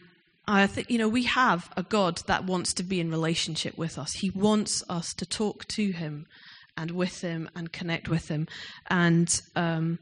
I 0.46 0.66
think 0.66 0.90
you 0.90 0.98
know 0.98 1.08
we 1.08 1.24
have 1.24 1.72
a 1.76 1.82
God 1.82 2.22
that 2.26 2.44
wants 2.44 2.74
to 2.74 2.82
be 2.82 3.00
in 3.00 3.10
relationship 3.10 3.78
with 3.78 3.98
us. 3.98 4.14
He 4.14 4.30
wants 4.30 4.82
us 4.88 5.14
to 5.14 5.24
talk 5.24 5.66
to 5.68 5.92
Him 5.92 6.26
and 6.76 6.90
with 6.90 7.20
him 7.20 7.48
and 7.54 7.72
connect 7.72 8.08
with 8.08 8.28
him. 8.28 8.46
And 8.88 9.40
um, 9.56 9.98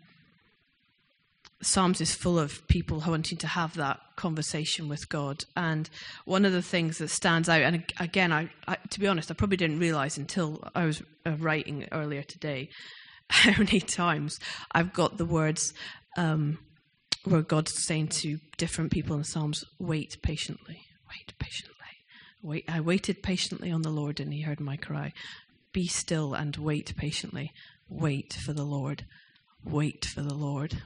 Psalms 1.61 2.01
is 2.01 2.15
full 2.15 2.39
of 2.39 2.67
people 2.69 3.03
wanting 3.07 3.39
to 3.39 3.47
have 3.47 3.75
that 3.75 4.01
conversation 4.17 4.89
with 4.89 5.09
God. 5.09 5.45
And 5.57 5.89
one 6.25 6.45
of 6.45 6.53
the 6.53 6.63
things 6.63 6.99
that 6.99 7.09
stands 7.09 7.49
out, 7.49 7.63
and 7.63 7.85
again, 8.01 8.33
I, 8.33 8.51
I 8.67 8.77
to 8.91 9.01
be 9.01 9.07
honest, 9.07 9.31
I 9.31 9.35
probably 9.35 9.57
didn't 9.57 9.79
realize 9.79 10.19
until 10.19 10.63
I 10.75 10.87
was 10.87 11.03
uh, 11.27 11.33
writing 11.39 11.87
earlier 11.93 12.23
today 12.23 12.69
how 13.45 13.63
many 13.63 13.81
times 13.81 14.39
I've 14.73 14.93
got 14.93 15.19
the 15.19 15.25
words 15.25 15.73
um, 16.17 16.59
where 17.25 17.43
God's 17.43 17.85
saying 17.85 18.09
to 18.09 18.39
different 18.57 18.91
people 18.91 19.15
in 19.15 19.23
the 19.23 19.29
Psalms, 19.29 19.65
wait 19.79 20.17
patiently, 20.23 20.83
wait 21.09 21.33
patiently. 21.39 21.73
Wait, 22.43 22.65
I 22.69 22.81
waited 22.81 23.23
patiently 23.23 23.71
on 23.71 23.83
the 23.83 23.91
Lord 23.91 24.19
and 24.19 24.33
he 24.33 24.41
heard 24.41 24.59
my 24.59 24.77
cry. 24.77 25.13
Be 25.73 25.87
still 25.87 26.35
and 26.35 26.57
wait 26.57 26.97
patiently. 26.97 27.53
Wait 27.89 28.33
for 28.33 28.53
the 28.53 28.65
Lord. 28.65 29.05
Wait 29.65 30.05
for 30.05 30.23
the 30.23 30.35
Lord 30.35 30.83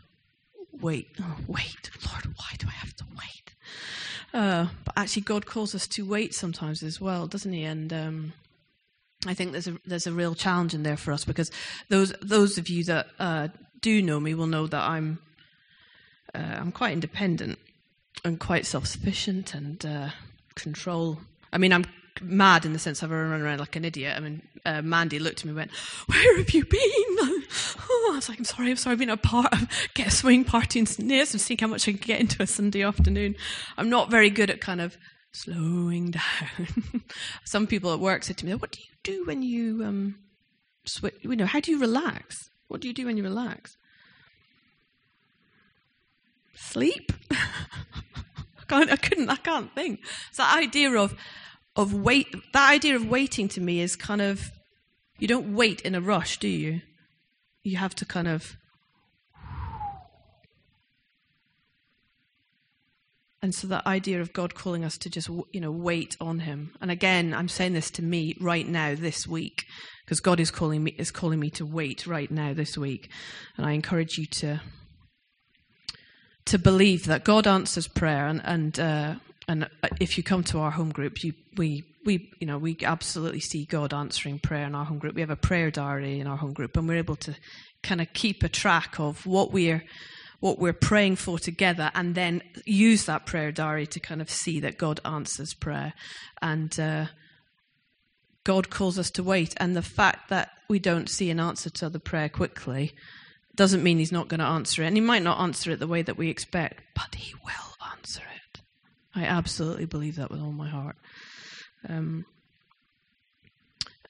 wait, 0.80 1.08
oh, 1.20 1.36
wait, 1.46 1.90
Lord, 2.06 2.26
why 2.36 2.56
do 2.58 2.66
I 2.68 2.72
have 2.72 2.94
to 2.96 3.04
wait? 3.10 3.54
Uh, 4.34 4.66
but 4.84 4.94
actually, 4.96 5.22
God 5.22 5.46
calls 5.46 5.74
us 5.74 5.86
to 5.88 6.06
wait 6.06 6.34
sometimes 6.34 6.82
as 6.82 7.00
well, 7.00 7.26
doesn't 7.26 7.52
He? 7.52 7.64
And 7.64 7.92
um, 7.92 8.32
I 9.28 9.35
think 9.35 9.52
there's 9.52 9.68
a 9.68 9.76
there's 9.85 10.06
a 10.06 10.12
real 10.12 10.35
challenge 10.35 10.75
in 10.75 10.83
there 10.83 10.97
for 10.97 11.12
us 11.12 11.25
because 11.25 11.50
those 11.88 12.12
those 12.23 12.59
of 12.59 12.68
you 12.68 12.85
that 12.85 13.06
uh, 13.18 13.49
do 13.80 14.02
know 14.02 14.21
me 14.21 14.35
will 14.35 14.47
know 14.47 14.66
that 14.66 14.83
I'm 14.83 15.18
uh, 16.35 16.38
I'm 16.38 16.73
quite 16.73 16.92
independent 16.92 17.59
and 18.25 18.38
quite 18.40 18.66
self 18.66 18.87
sufficient 18.87 19.54
and 19.54 19.85
uh, 19.85 20.09
control. 20.54 21.18
I 21.52 21.59
mean, 21.59 21.73
I'm 21.73 21.85
mad 22.21 22.64
in 22.64 22.73
the 22.73 22.78
sense 22.78 23.02
I've 23.02 23.11
run 23.11 23.40
around 23.40 23.61
like 23.61 23.76
an 23.76 23.85
idiot. 23.85 24.14
I 24.16 24.21
mean, 24.21 24.42
uh, 24.64 24.83
Mandy 24.83 25.18
looked 25.18 25.40
at 25.40 25.45
me 25.45 25.50
and 25.50 25.56
went, 25.56 25.71
Where 26.06 26.37
have 26.38 26.50
you 26.50 26.64
been? 26.64 27.42
Oh, 27.88 28.11
I 28.12 28.16
was 28.16 28.28
like, 28.28 28.38
I'm 28.38 28.45
sorry, 28.45 28.71
I'm 28.71 28.76
sorry, 28.76 28.95
I've 28.95 28.99
been 28.99 29.11
a 29.11 29.16
part 29.16 29.52
of 29.52 29.68
get 29.95 30.09
a 30.09 30.11
swing 30.11 30.45
party 30.45 30.80
in 30.80 30.87
Naas 30.87 31.33
and 31.33 31.40
seeing 31.40 31.59
how 31.59 31.68
much 31.68 31.87
I 31.87 31.92
can 31.92 32.00
get 32.00 32.21
into 32.21 32.42
a 32.42 32.47
Sunday 32.47 32.83
afternoon. 32.83 33.37
I'm 33.76 33.88
not 33.88 34.11
very 34.11 34.28
good 34.28 34.50
at 34.50 34.61
kind 34.61 34.80
of 34.80 34.99
slowing 35.36 36.12
down. 36.12 37.02
Some 37.44 37.66
people 37.66 37.92
at 37.92 38.00
work 38.00 38.24
said 38.24 38.36
to 38.38 38.46
me, 38.46 38.54
What 38.54 38.72
do 38.72 38.80
you 38.80 38.94
do 39.02 39.24
when 39.26 39.42
you 39.42 39.84
um, 39.84 40.18
switch? 40.84 41.14
You 41.20 41.36
know, 41.36 41.46
how 41.46 41.60
do 41.60 41.70
you 41.70 41.78
relax? 41.78 42.50
What 42.68 42.80
do 42.80 42.88
you 42.88 42.94
do 42.94 43.06
when 43.06 43.16
you 43.16 43.22
relax? 43.22 43.76
Sleep? 46.54 47.12
I 48.68 48.96
couldn't, 48.96 49.28
I 49.28 49.36
can't 49.36 49.72
think. 49.74 50.00
It's 50.28 50.38
that 50.38 50.58
idea 50.58 50.92
of 50.92 51.14
of 51.76 51.92
wait 51.92 52.34
that 52.52 52.70
idea 52.70 52.96
of 52.96 53.06
waiting 53.06 53.48
to 53.48 53.60
me 53.60 53.80
is 53.80 53.96
kind 53.96 54.22
of 54.22 54.50
you 55.18 55.28
don't 55.28 55.54
wait 55.54 55.82
in 55.82 55.94
a 55.94 56.00
rush 56.00 56.38
do 56.38 56.48
you 56.48 56.80
you 57.62 57.76
have 57.76 57.94
to 57.94 58.04
kind 58.04 58.26
of 58.26 58.56
and 63.42 63.54
so 63.54 63.66
that 63.66 63.86
idea 63.86 64.20
of 64.20 64.32
god 64.32 64.54
calling 64.54 64.84
us 64.84 64.96
to 64.98 65.10
just 65.10 65.28
you 65.52 65.60
know 65.60 65.72
wait 65.72 66.16
on 66.20 66.40
him. 66.40 66.74
And 66.80 66.90
again 66.90 67.34
i'm 67.34 67.48
saying 67.48 67.72
this 67.72 67.90
to 67.92 68.02
me 68.02 68.36
right 68.40 68.66
now 68.66 68.94
this 68.94 69.26
week 69.26 69.64
because 70.04 70.20
god 70.20 70.40
is 70.40 70.50
calling 70.50 70.84
me 70.84 70.94
is 70.98 71.10
calling 71.10 71.40
me 71.40 71.50
to 71.50 71.66
wait 71.66 72.06
right 72.06 72.30
now 72.30 72.54
this 72.54 72.76
week. 72.76 73.10
And 73.56 73.66
i 73.66 73.72
encourage 73.72 74.18
you 74.18 74.26
to 74.26 74.60
to 76.46 76.58
believe 76.58 77.06
that 77.06 77.24
god 77.24 77.46
answers 77.46 77.88
prayer. 77.88 78.26
And 78.26 78.40
and 78.44 78.80
uh, 78.80 79.14
and 79.48 79.64
uh, 79.64 79.88
if 80.00 80.16
you 80.16 80.24
come 80.24 80.42
to 80.44 80.58
our 80.58 80.70
home 80.70 80.90
group, 80.90 81.22
you, 81.22 81.32
we 81.56 81.84
we 82.04 82.30
you 82.40 82.46
know 82.46 82.58
we 82.58 82.76
absolutely 82.82 83.40
see 83.40 83.66
God 83.66 83.92
answering 83.92 84.38
prayer 84.38 84.66
in 84.66 84.74
our 84.74 84.84
home 84.84 84.98
group. 84.98 85.14
We 85.14 85.20
have 85.20 85.30
a 85.30 85.36
prayer 85.36 85.70
diary 85.70 86.20
in 86.20 86.26
our 86.26 86.36
home 86.36 86.52
group, 86.52 86.76
and 86.76 86.88
we're 86.88 86.96
able 86.96 87.16
to 87.16 87.34
kind 87.82 88.00
of 88.00 88.12
keep 88.12 88.42
a 88.42 88.48
track 88.48 88.98
of 88.98 89.26
what 89.26 89.52
we're 89.52 89.84
what 90.46 90.60
we're 90.60 90.72
praying 90.72 91.16
for 91.16 91.40
together, 91.40 91.90
and 91.94 92.14
then 92.14 92.40
use 92.64 93.04
that 93.06 93.26
prayer 93.26 93.50
diary 93.50 93.86
to 93.88 93.98
kind 93.98 94.22
of 94.22 94.30
see 94.30 94.60
that 94.60 94.78
God 94.78 95.00
answers 95.04 95.54
prayer, 95.54 95.92
and 96.40 96.78
uh, 96.78 97.06
God 98.44 98.70
calls 98.70 98.96
us 98.96 99.10
to 99.12 99.24
wait. 99.24 99.54
And 99.56 99.74
the 99.74 99.82
fact 99.82 100.30
that 100.30 100.50
we 100.68 100.78
don't 100.78 101.10
see 101.10 101.30
an 101.30 101.40
answer 101.40 101.68
to 101.70 101.90
the 101.90 101.98
prayer 101.98 102.28
quickly 102.28 102.94
doesn't 103.56 103.82
mean 103.82 103.98
He's 103.98 104.12
not 104.12 104.28
going 104.28 104.38
to 104.38 104.46
answer 104.46 104.84
it, 104.84 104.86
and 104.86 104.96
He 104.96 105.00
might 105.00 105.24
not 105.24 105.40
answer 105.40 105.72
it 105.72 105.80
the 105.80 105.88
way 105.88 106.02
that 106.02 106.16
we 106.16 106.30
expect, 106.30 106.80
but 106.94 107.16
He 107.16 107.34
will 107.44 107.90
answer 107.90 108.22
it. 108.22 108.60
I 109.16 109.24
absolutely 109.24 109.86
believe 109.86 110.14
that 110.16 110.30
with 110.30 110.40
all 110.40 110.52
my 110.52 110.68
heart. 110.68 110.96
Um, 111.88 112.24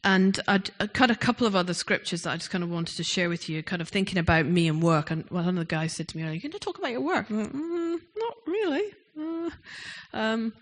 and 0.07 0.39
I'd, 0.47 0.71
I'd, 0.79 0.95
cut 0.95 1.11
a 1.11 1.17
couple 1.17 1.49
of 1.49 1.57
other 1.57 1.75
scriptures 1.75 2.23
that 2.23 2.31
I 2.31 2.37
just 2.37 2.51
kind 2.51 2.63
of 2.63 2.71
wanted 2.71 2.97
to 2.97 3.03
share 3.03 3.29
with 3.29 3.49
you, 3.49 3.61
kind 3.65 3.83
of 3.83 3.89
thinking 3.89 4.19
about 4.19 4.47
me 4.47 4.69
and 4.69 4.81
work. 4.81 5.11
And 5.11 5.29
one 5.31 5.49
of 5.49 5.57
the 5.57 5.65
guys 5.65 5.95
said 5.95 6.07
to 6.09 6.17
me, 6.17 6.23
Are 6.23 6.33
you 6.33 6.41
going 6.41 6.53
to 6.53 6.61
talk 6.61 6.79
about 6.79 6.93
your 6.93 7.01
work? 7.01 7.29
Like, 7.29 7.53
mm, 7.53 7.99
not 8.17 8.35
really. 8.47 8.85
Uh, 9.19 9.51
um, 10.13 10.53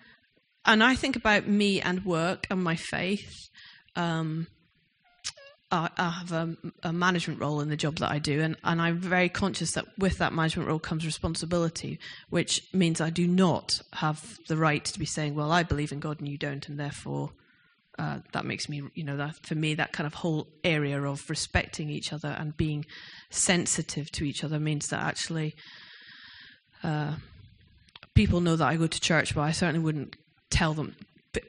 and 0.64 0.82
I 0.82 0.94
think 0.94 1.14
about 1.14 1.46
me 1.46 1.82
and 1.82 2.06
work 2.06 2.46
and 2.48 2.64
my 2.64 2.74
faith. 2.74 3.50
Um, 3.94 4.46
I, 5.70 5.90
I 5.98 6.08
have 6.08 6.32
a, 6.32 6.56
a, 6.82 6.92
management 6.94 7.38
role 7.38 7.60
in 7.60 7.68
the 7.68 7.76
job 7.76 7.96
that 7.96 8.10
I 8.10 8.18
do, 8.18 8.40
and, 8.40 8.56
and 8.64 8.80
I'm 8.80 8.98
very 8.98 9.28
conscious 9.28 9.72
that 9.72 9.84
with 9.98 10.16
that 10.18 10.32
management 10.32 10.70
role 10.70 10.78
comes 10.78 11.04
responsibility, 11.04 11.98
which 12.30 12.62
means 12.72 12.98
I 12.98 13.10
do 13.10 13.26
not 13.26 13.82
have 13.92 14.38
the 14.48 14.56
right 14.56 14.84
to 14.86 14.98
be 14.98 15.06
saying, 15.06 15.34
"Well, 15.34 15.52
I 15.52 15.64
believe 15.64 15.92
in 15.92 16.00
God 16.00 16.20
and 16.20 16.28
you 16.28 16.38
don't," 16.38 16.66
and 16.66 16.80
therefore 16.80 17.32
uh, 17.98 18.18
that 18.32 18.44
makes 18.44 18.68
me, 18.68 18.82
you 18.94 19.04
know, 19.04 19.16
that 19.16 19.36
for 19.46 19.54
me 19.54 19.74
that 19.74 19.92
kind 19.92 20.06
of 20.06 20.14
whole 20.14 20.48
area 20.64 21.00
of 21.00 21.28
respecting 21.30 21.90
each 21.90 22.12
other 22.12 22.28
and 22.28 22.56
being 22.56 22.84
sensitive 23.30 24.10
to 24.12 24.24
each 24.24 24.42
other 24.42 24.58
means 24.58 24.88
that 24.88 25.00
actually 25.00 25.54
uh, 26.82 27.14
people 28.14 28.40
know 28.40 28.56
that 28.56 28.66
I 28.66 28.76
go 28.76 28.86
to 28.86 29.00
church, 29.00 29.34
but 29.34 29.42
I 29.42 29.52
certainly 29.52 29.80
wouldn't 29.80 30.16
tell 30.50 30.74
them 30.74 30.96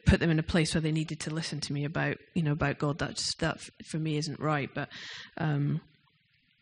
put 0.05 0.19
them 0.19 0.31
in 0.31 0.39
a 0.39 0.43
place 0.43 0.73
where 0.73 0.81
they 0.81 0.91
needed 0.91 1.19
to 1.21 1.29
listen 1.29 1.59
to 1.61 1.73
me 1.73 1.85
about 1.85 2.17
you 2.33 2.41
know 2.41 2.53
about 2.53 2.79
God. 2.79 2.99
That 2.99 3.15
just, 3.15 3.39
that 3.39 3.59
for 3.83 3.97
me 3.97 4.17
isn't 4.17 4.39
right. 4.39 4.69
But 4.73 4.89
um, 5.37 5.81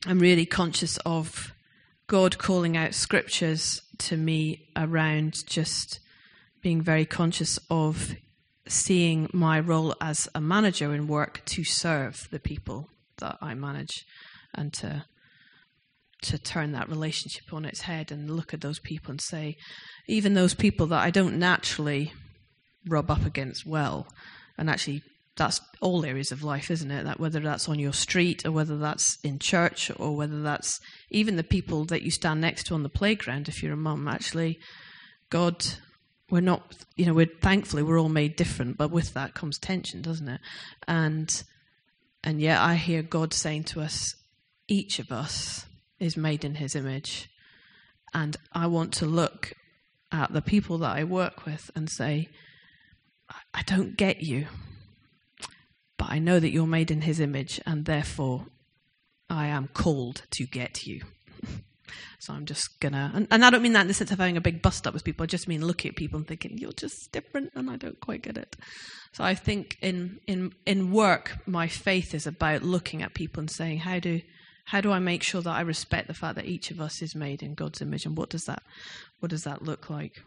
I'm 0.06 0.20
really 0.20 0.46
conscious 0.46 0.98
of 1.06 1.54
God 2.08 2.38
calling 2.38 2.76
out 2.76 2.94
scriptures 2.94 3.82
to 4.00 4.18
me 4.18 4.68
around 4.76 5.46
just 5.48 6.00
being 6.62 6.82
very 6.82 7.06
conscious 7.06 7.60
of 7.70 8.16
seeing 8.68 9.30
my 9.34 9.60
role 9.60 9.94
as 10.00 10.28
a 10.34 10.42
manager 10.42 10.94
in 10.94 11.08
work 11.08 11.42
to 11.46 11.64
serve 11.64 12.28
the 12.32 12.40
people 12.40 12.90
that 13.18 13.38
I 13.42 13.54
manage 13.54 14.06
and 14.54 14.74
to 14.74 15.06
to 16.24 16.38
turn 16.38 16.72
that 16.72 16.88
relationship 16.88 17.52
on 17.52 17.66
its 17.66 17.82
head 17.82 18.10
and 18.10 18.30
look 18.30 18.54
at 18.54 18.62
those 18.62 18.80
people 18.80 19.12
and 19.12 19.20
say 19.20 19.58
even 20.08 20.34
those 20.34 20.54
people 20.54 20.88
that 20.88 21.04
I 21.04 21.10
don't 21.10 21.38
naturally 21.38 22.14
rub 22.88 23.12
up 23.12 23.26
against 23.26 23.66
well. 23.66 24.08
And 24.58 24.70
actually, 24.70 25.02
that's 25.36 25.60
all 25.82 26.06
areas 26.06 26.32
of 26.32 26.44
life, 26.44 26.70
isn't 26.70 26.92
it? 26.92 27.04
That 27.04 27.20
whether 27.20 27.40
that's 27.40 27.68
on 27.68 27.80
your 27.80 27.94
street 27.94 28.46
or 28.46 28.52
whether 28.52 28.78
that's 28.78 29.18
in 29.24 29.40
church 29.40 29.92
or 29.98 30.16
whether 30.16 30.42
that's 30.42 30.80
even 31.10 31.36
the 31.36 31.44
people 31.44 31.86
that 31.86 32.04
you 32.04 32.12
stand 32.12 32.40
next 32.40 32.68
to 32.68 32.74
on 32.74 32.84
the 32.84 32.90
playground. 32.90 33.48
If 33.48 33.64
you're 33.64 33.74
a 33.74 33.78
mum, 33.78 34.08
actually, 34.08 34.60
God, 35.30 35.66
we're 36.34 36.42
not, 36.42 36.76
you 36.96 37.06
know, 37.06 37.14
we're 37.14 37.28
thankfully 37.28 37.84
we're 37.84 38.00
all 38.00 38.10
made 38.10 38.36
different, 38.36 38.76
but 38.76 38.90
with 38.90 39.14
that 39.14 39.36
comes 39.36 39.60
tension, 39.60 40.02
doesn't 40.02 40.28
it? 40.28 40.42
And 40.88 41.44
and 42.24 42.42
yet 42.42 42.60
I 42.60 42.74
hear 42.74 43.04
God 43.04 43.36
saying 43.36 43.66
to 43.66 43.82
us, 43.82 44.16
each 44.68 44.98
of 44.98 45.12
us 45.12 45.68
is 46.00 46.18
made 46.18 46.44
in 46.44 46.56
His 46.56 46.76
image, 46.76 47.30
and 48.16 48.36
I 48.52 48.66
want 48.66 48.94
to 48.94 49.06
look 49.06 49.54
at 50.12 50.34
the 50.34 50.42
people 50.42 50.80
that 50.80 50.98
I 50.98 51.04
work 51.04 51.46
with 51.46 51.70
and 51.76 51.88
say 51.88 52.30
I 53.54 53.62
don't 53.62 53.96
get 53.96 54.24
you, 54.24 54.48
but 55.98 56.10
I 56.10 56.18
know 56.18 56.40
that 56.40 56.50
you're 56.50 56.66
made 56.66 56.90
in 56.90 57.02
his 57.02 57.20
image, 57.20 57.62
and 57.68 57.86
therefore 57.86 58.48
I 59.30 59.48
am 59.48 59.68
called 59.68 60.24
to 60.32 60.48
get 60.48 60.88
you. 60.88 61.04
So 62.20 62.34
I'm 62.34 62.46
just 62.46 62.80
gonna, 62.80 63.12
and, 63.14 63.28
and, 63.32 63.44
I 63.44 63.50
don't 63.50 63.62
mean 63.62 63.74
that 63.74 63.82
in 63.82 63.88
the 63.88 63.94
sense 63.94 64.12
of 64.12 64.20
having 64.20 64.38
a 64.38 64.42
big 64.42 64.62
bust 64.62 64.88
up 64.88 64.94
with 64.94 65.04
people. 65.04 65.24
I 65.24 65.28
just 65.28 65.48
mean 65.48 65.66
looking 65.66 65.90
at 65.90 65.96
people 65.96 66.18
and 66.18 66.28
thinking 66.28 66.58
you're 66.58 66.72
just 66.72 67.12
different, 67.12 67.52
and 67.56 67.70
I 67.70 67.78
don't 67.78 68.00
quite 68.00 68.22
get 68.22 68.38
it. 68.38 68.56
So 69.14 69.24
I 69.24 69.36
think 69.36 69.78
in 69.82 70.20
in 70.28 70.54
in 70.66 70.92
work, 70.92 71.38
my 71.46 71.68
faith 71.68 72.14
is 72.14 72.28
about 72.28 72.64
looking 72.64 73.02
at 73.02 73.14
people 73.14 73.42
and 73.42 73.52
saying, 73.52 73.80
how 73.80 74.00
do 74.00 74.22
how 74.66 74.82
do 74.82 74.92
I 74.92 75.00
make 75.00 75.24
sure 75.24 75.42
that 75.42 75.50
I 75.50 75.62
respect 75.62 76.08
the 76.08 76.14
fact 76.14 76.36
that 76.36 76.46
each 76.46 76.72
of 76.72 76.80
us 76.80 77.02
is 77.02 77.16
made 77.16 77.44
in 77.44 77.54
God's 77.54 77.82
image, 77.82 78.06
and 78.06 78.18
what 78.18 78.30
does 78.30 78.44
that 78.46 78.64
what 79.20 79.30
does 79.30 79.44
that 79.44 79.62
look 79.62 79.90
like? 79.90 80.22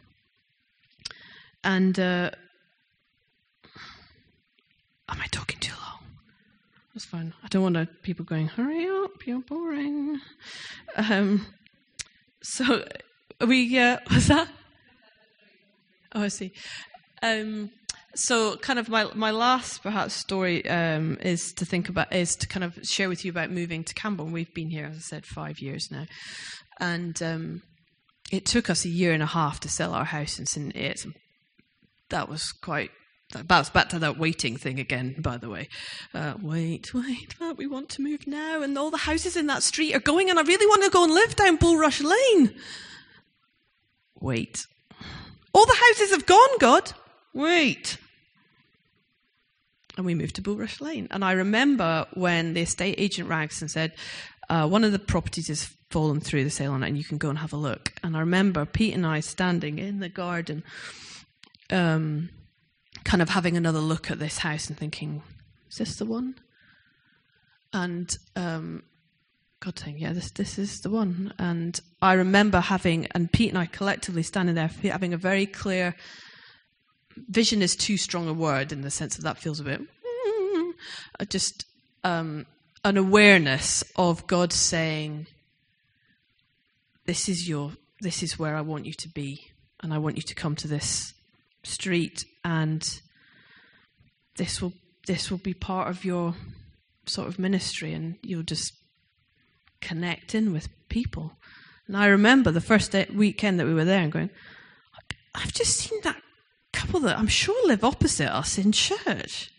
And 1.63 1.99
uh, 1.99 2.31
Am 5.09 5.21
I 5.21 5.27
talking? 5.31 5.56
That's 6.97 7.05
fine. 7.05 7.31
I 7.43 7.47
don't 7.49 7.61
want 7.61 8.01
people 8.01 8.25
going, 8.25 8.47
hurry 8.47 8.87
up, 8.87 9.27
you're 9.27 9.41
boring. 9.41 10.19
Um, 10.95 11.45
so, 12.41 12.85
we, 13.39 13.77
uh, 13.77 13.99
what's 14.09 14.29
that? 14.29 14.47
Oh, 16.15 16.23
I 16.23 16.29
see. 16.29 16.53
Um, 17.21 17.69
so, 18.15 18.57
kind 18.57 18.79
of 18.79 18.89
my 18.89 19.13
my 19.13 19.29
last 19.29 19.83
perhaps 19.83 20.15
story 20.15 20.67
um, 20.67 21.19
is 21.21 21.53
to 21.57 21.65
think 21.65 21.87
about 21.87 22.11
is 22.11 22.35
to 22.37 22.47
kind 22.47 22.63
of 22.63 22.79
share 22.81 23.09
with 23.09 23.23
you 23.23 23.29
about 23.29 23.51
moving 23.51 23.83
to 23.83 23.93
Cambourne. 23.93 24.31
We've 24.31 24.55
been 24.55 24.71
here, 24.71 24.87
as 24.87 24.97
I 24.97 25.01
said, 25.01 25.27
five 25.27 25.59
years 25.59 25.89
now, 25.91 26.07
and 26.79 27.21
um, 27.21 27.61
it 28.31 28.43
took 28.45 28.71
us 28.71 28.85
a 28.85 28.89
year 28.89 29.13
and 29.13 29.21
a 29.21 29.27
half 29.27 29.59
to 29.59 29.69
sell 29.69 29.93
our 29.93 30.05
house 30.05 30.39
in 30.39 30.47
St. 30.47 30.73
That 32.09 32.27
was 32.27 32.51
quite. 32.53 32.89
That's 33.31 33.69
back 33.69 33.89
to 33.89 33.99
that 33.99 34.17
waiting 34.17 34.55
thing 34.55 34.79
again, 34.79 35.15
by 35.19 35.37
the 35.37 35.49
way. 35.49 35.67
Uh, 36.13 36.35
wait, 36.41 36.93
wait, 36.93 37.35
but 37.37 37.57
we 37.57 37.67
want 37.67 37.89
to 37.89 38.01
move 38.01 38.25
now, 38.25 38.61
and 38.61 38.77
all 38.77 38.89
the 38.89 38.97
houses 38.97 39.35
in 39.35 39.47
that 39.47 39.63
street 39.63 39.93
are 39.93 39.99
going, 39.99 40.29
and 40.29 40.39
I 40.39 40.43
really 40.43 40.65
want 40.65 40.83
to 40.83 40.89
go 40.89 41.03
and 41.03 41.13
live 41.13 41.35
down 41.35 41.57
Bulrush 41.57 42.01
Lane. 42.01 42.55
Wait. 44.19 44.65
All 45.53 45.65
the 45.65 45.75
houses 45.75 46.11
have 46.11 46.25
gone, 46.25 46.57
God. 46.59 46.93
Wait. 47.33 47.97
And 49.97 50.05
we 50.05 50.15
moved 50.15 50.35
to 50.35 50.41
Bulrush 50.41 50.79
Lane. 50.79 51.07
And 51.11 51.25
I 51.25 51.33
remember 51.33 52.05
when 52.13 52.53
the 52.53 52.61
estate 52.61 52.95
agent 52.97 53.27
rang 53.27 53.49
us 53.49 53.61
and 53.61 53.69
said, 53.69 53.93
uh, 54.49 54.67
one 54.67 54.83
of 54.83 54.91
the 54.91 54.99
properties 54.99 55.49
has 55.49 55.69
fallen 55.89 56.21
through 56.21 56.43
the 56.43 56.49
sale 56.49 56.71
on 56.71 56.83
it, 56.83 56.87
and 56.87 56.97
you 56.97 57.03
can 57.03 57.17
go 57.17 57.29
and 57.29 57.39
have 57.39 57.53
a 57.53 57.57
look. 57.57 57.93
And 58.03 58.15
I 58.15 58.21
remember 58.21 58.65
Pete 58.65 58.93
and 58.93 59.05
I 59.05 59.19
standing 59.19 59.79
in 59.79 59.99
the 59.99 60.09
garden, 60.09 60.63
um, 61.69 62.29
kind 63.07 63.21
of 63.21 63.29
having 63.29 63.55
another 63.55 63.79
look 63.79 64.11
at 64.11 64.19
this 64.19 64.39
house 64.39 64.67
and 64.67 64.77
thinking, 64.77 65.23
is 65.71 65.77
this 65.77 65.95
the 65.95 66.05
one? 66.05 66.35
And 67.71 68.15
um, 68.35 68.83
God 69.61 69.79
saying, 69.79 69.97
yeah, 69.97 70.11
this 70.11 70.29
this 70.31 70.59
is 70.59 70.81
the 70.81 70.89
one. 70.89 71.33
And 71.39 71.79
I 72.01 72.13
remember 72.13 72.59
having, 72.59 73.07
and 73.11 73.31
Pete 73.31 73.49
and 73.49 73.57
I 73.57 73.65
collectively 73.65 74.23
standing 74.23 74.55
there, 74.55 74.69
having 74.83 75.13
a 75.13 75.17
very 75.17 75.45
clear 75.45 75.95
vision 77.29 77.61
is 77.61 77.77
too 77.77 77.95
strong 77.95 78.27
a 78.27 78.33
word 78.33 78.73
in 78.73 78.81
the 78.81 78.91
sense 78.91 79.15
that 79.15 79.23
that 79.23 79.37
feels 79.37 79.59
a 79.59 79.63
bit 79.63 79.81
uh, 81.19 81.25
just 81.25 81.65
um, 82.03 82.45
an 82.83 82.97
awareness 82.97 83.83
of 83.95 84.27
God 84.27 84.53
saying, 84.53 85.27
"This 87.05 87.29
is 87.29 87.47
your, 87.47 87.71
this 88.01 88.21
is 88.21 88.37
where 88.37 88.55
I 88.55 88.61
want 88.61 88.85
you 88.85 88.93
to 88.93 89.09
be, 89.09 89.51
and 89.81 89.93
I 89.93 89.97
want 89.97 90.17
you 90.17 90.23
to 90.23 90.35
come 90.35 90.55
to 90.57 90.67
this 90.67 91.13
street, 91.63 92.25
and 92.47 93.01
this 94.37 94.61
will, 94.61 94.71
this 95.05 95.29
will 95.29 95.37
be 95.37 95.53
part 95.53 95.89
of 95.89 96.05
your 96.05 96.33
sort 97.05 97.27
of 97.27 97.37
ministry, 97.37 97.91
and 97.93 98.15
you'll 98.23 98.43
just 98.43 98.73
connect 99.81 100.33
in 100.33 100.53
with 100.53 100.69
people." 100.87 101.33
And 101.87 101.97
I 101.97 102.07
remember 102.07 102.51
the 102.51 102.61
first 102.61 102.91
day, 102.91 103.05
weekend 103.13 103.59
that 103.59 103.67
we 103.67 103.73
were 103.73 103.83
there, 103.85 104.01
and 104.01 104.11
going, 104.11 104.29
"I've 105.35 105.53
just 105.53 105.75
seen 105.75 105.99
that 106.03 106.21
couple 106.71 107.01
that 107.01 107.19
I'm 107.19 107.27
sure 107.27 107.67
live 107.67 107.83
opposite 107.83 108.33
us 108.33 108.57
in 108.57 108.71
church." 108.71 109.51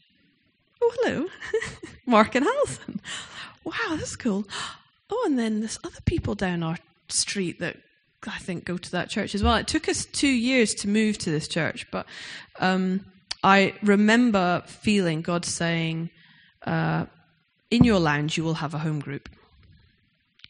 Oh, 0.81 0.93
hello. 0.97 1.27
Mark 2.07 2.35
and 2.37 2.47
Alison. 2.47 3.01
Wow, 3.65 3.97
that's 3.97 4.17
cool. 4.17 4.47
Oh, 5.11 5.25
and 5.27 5.39
then 5.39 5.61
there's 5.61 5.79
other 5.85 6.01
people 6.07 6.35
down 6.35 6.63
our 6.63 6.79
street 7.11 7.59
that 7.61 7.77
I 8.27 8.39
think 8.39 8.65
go 8.65 8.77
to 8.77 8.91
that 8.93 9.11
church 9.11 9.35
as 9.35 9.43
well. 9.43 9.57
It 9.57 9.69
took 9.69 9.89
us 9.89 10.05
two 10.05 10.29
years 10.29 10.75
to 10.75 10.89
move 10.89 11.19
to 11.19 11.31
this 11.31 11.47
church, 11.47 11.87
but 11.91 12.07
um, 12.59 13.05
I 13.45 13.75
remember 13.83 14.63
feeling 14.67 15.23
God 15.23 15.45
saying, 15.45 16.11
uh, 16.67 17.07
"In 17.71 17.85
your 17.85 18.01
lounge, 18.01 18.37
you 18.37 18.43
will 18.43 18.55
have 18.55 18.75
a 18.75 18.79
home 18.79 18.99
group." 18.99 19.29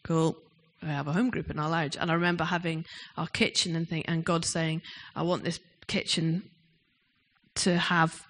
Cool. 0.03 0.37
We 0.83 0.89
have 0.89 1.09
a 1.09 1.13
home 1.13 1.29
group 1.29 1.51
in 1.51 1.59
our 1.59 1.69
lounge, 1.69 1.97
and 1.97 2.11
I 2.11 2.15
remember 2.15 2.45
having 2.45 2.87
our 3.17 3.27
kitchen 3.27 3.77
and 3.77 3.87
thing, 3.87 4.05
and 4.07 4.25
God 4.25 4.45
saying, 4.45 4.81
"I 5.15 5.23
want 5.23 5.45
this 5.45 5.61
kitchen 5.89 6.51
to 7.57 7.77
have 7.77 8.25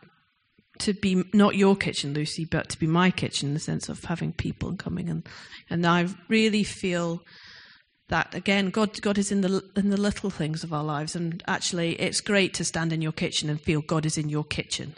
to 0.79 0.95
be 0.95 1.25
not 1.33 1.55
your 1.57 1.77
kitchen, 1.77 2.15
Lucy, 2.15 2.45
but 2.45 2.69
to 2.71 2.79
be 2.79 2.87
my 2.87 3.11
kitchen 3.11 3.49
in 3.49 3.55
the 3.55 3.61
sense 3.61 3.89
of 3.89 4.05
having 4.05 4.33
people 4.33 4.75
coming 4.77 5.09
and 5.09 5.29
and 5.71 5.87
I 5.87 6.09
really 6.29 6.65
feel 6.65 7.23
that 8.09 8.35
again, 8.35 8.71
God 8.71 9.01
God 9.03 9.19
is 9.19 9.31
in 9.31 9.43
the 9.43 9.63
in 9.77 9.91
the 9.91 9.97
little 9.97 10.31
things 10.31 10.65
of 10.65 10.73
our 10.73 10.85
lives, 10.85 11.15
and 11.15 11.43
actually, 11.47 12.01
it's 12.01 12.21
great 12.21 12.55
to 12.55 12.65
stand 12.65 12.93
in 12.93 13.03
your 13.03 13.13
kitchen 13.13 13.51
and 13.51 13.61
feel 13.61 13.81
God 13.81 14.07
is 14.07 14.19
in 14.19 14.29
your 14.29 14.45
kitchen. 14.45 14.95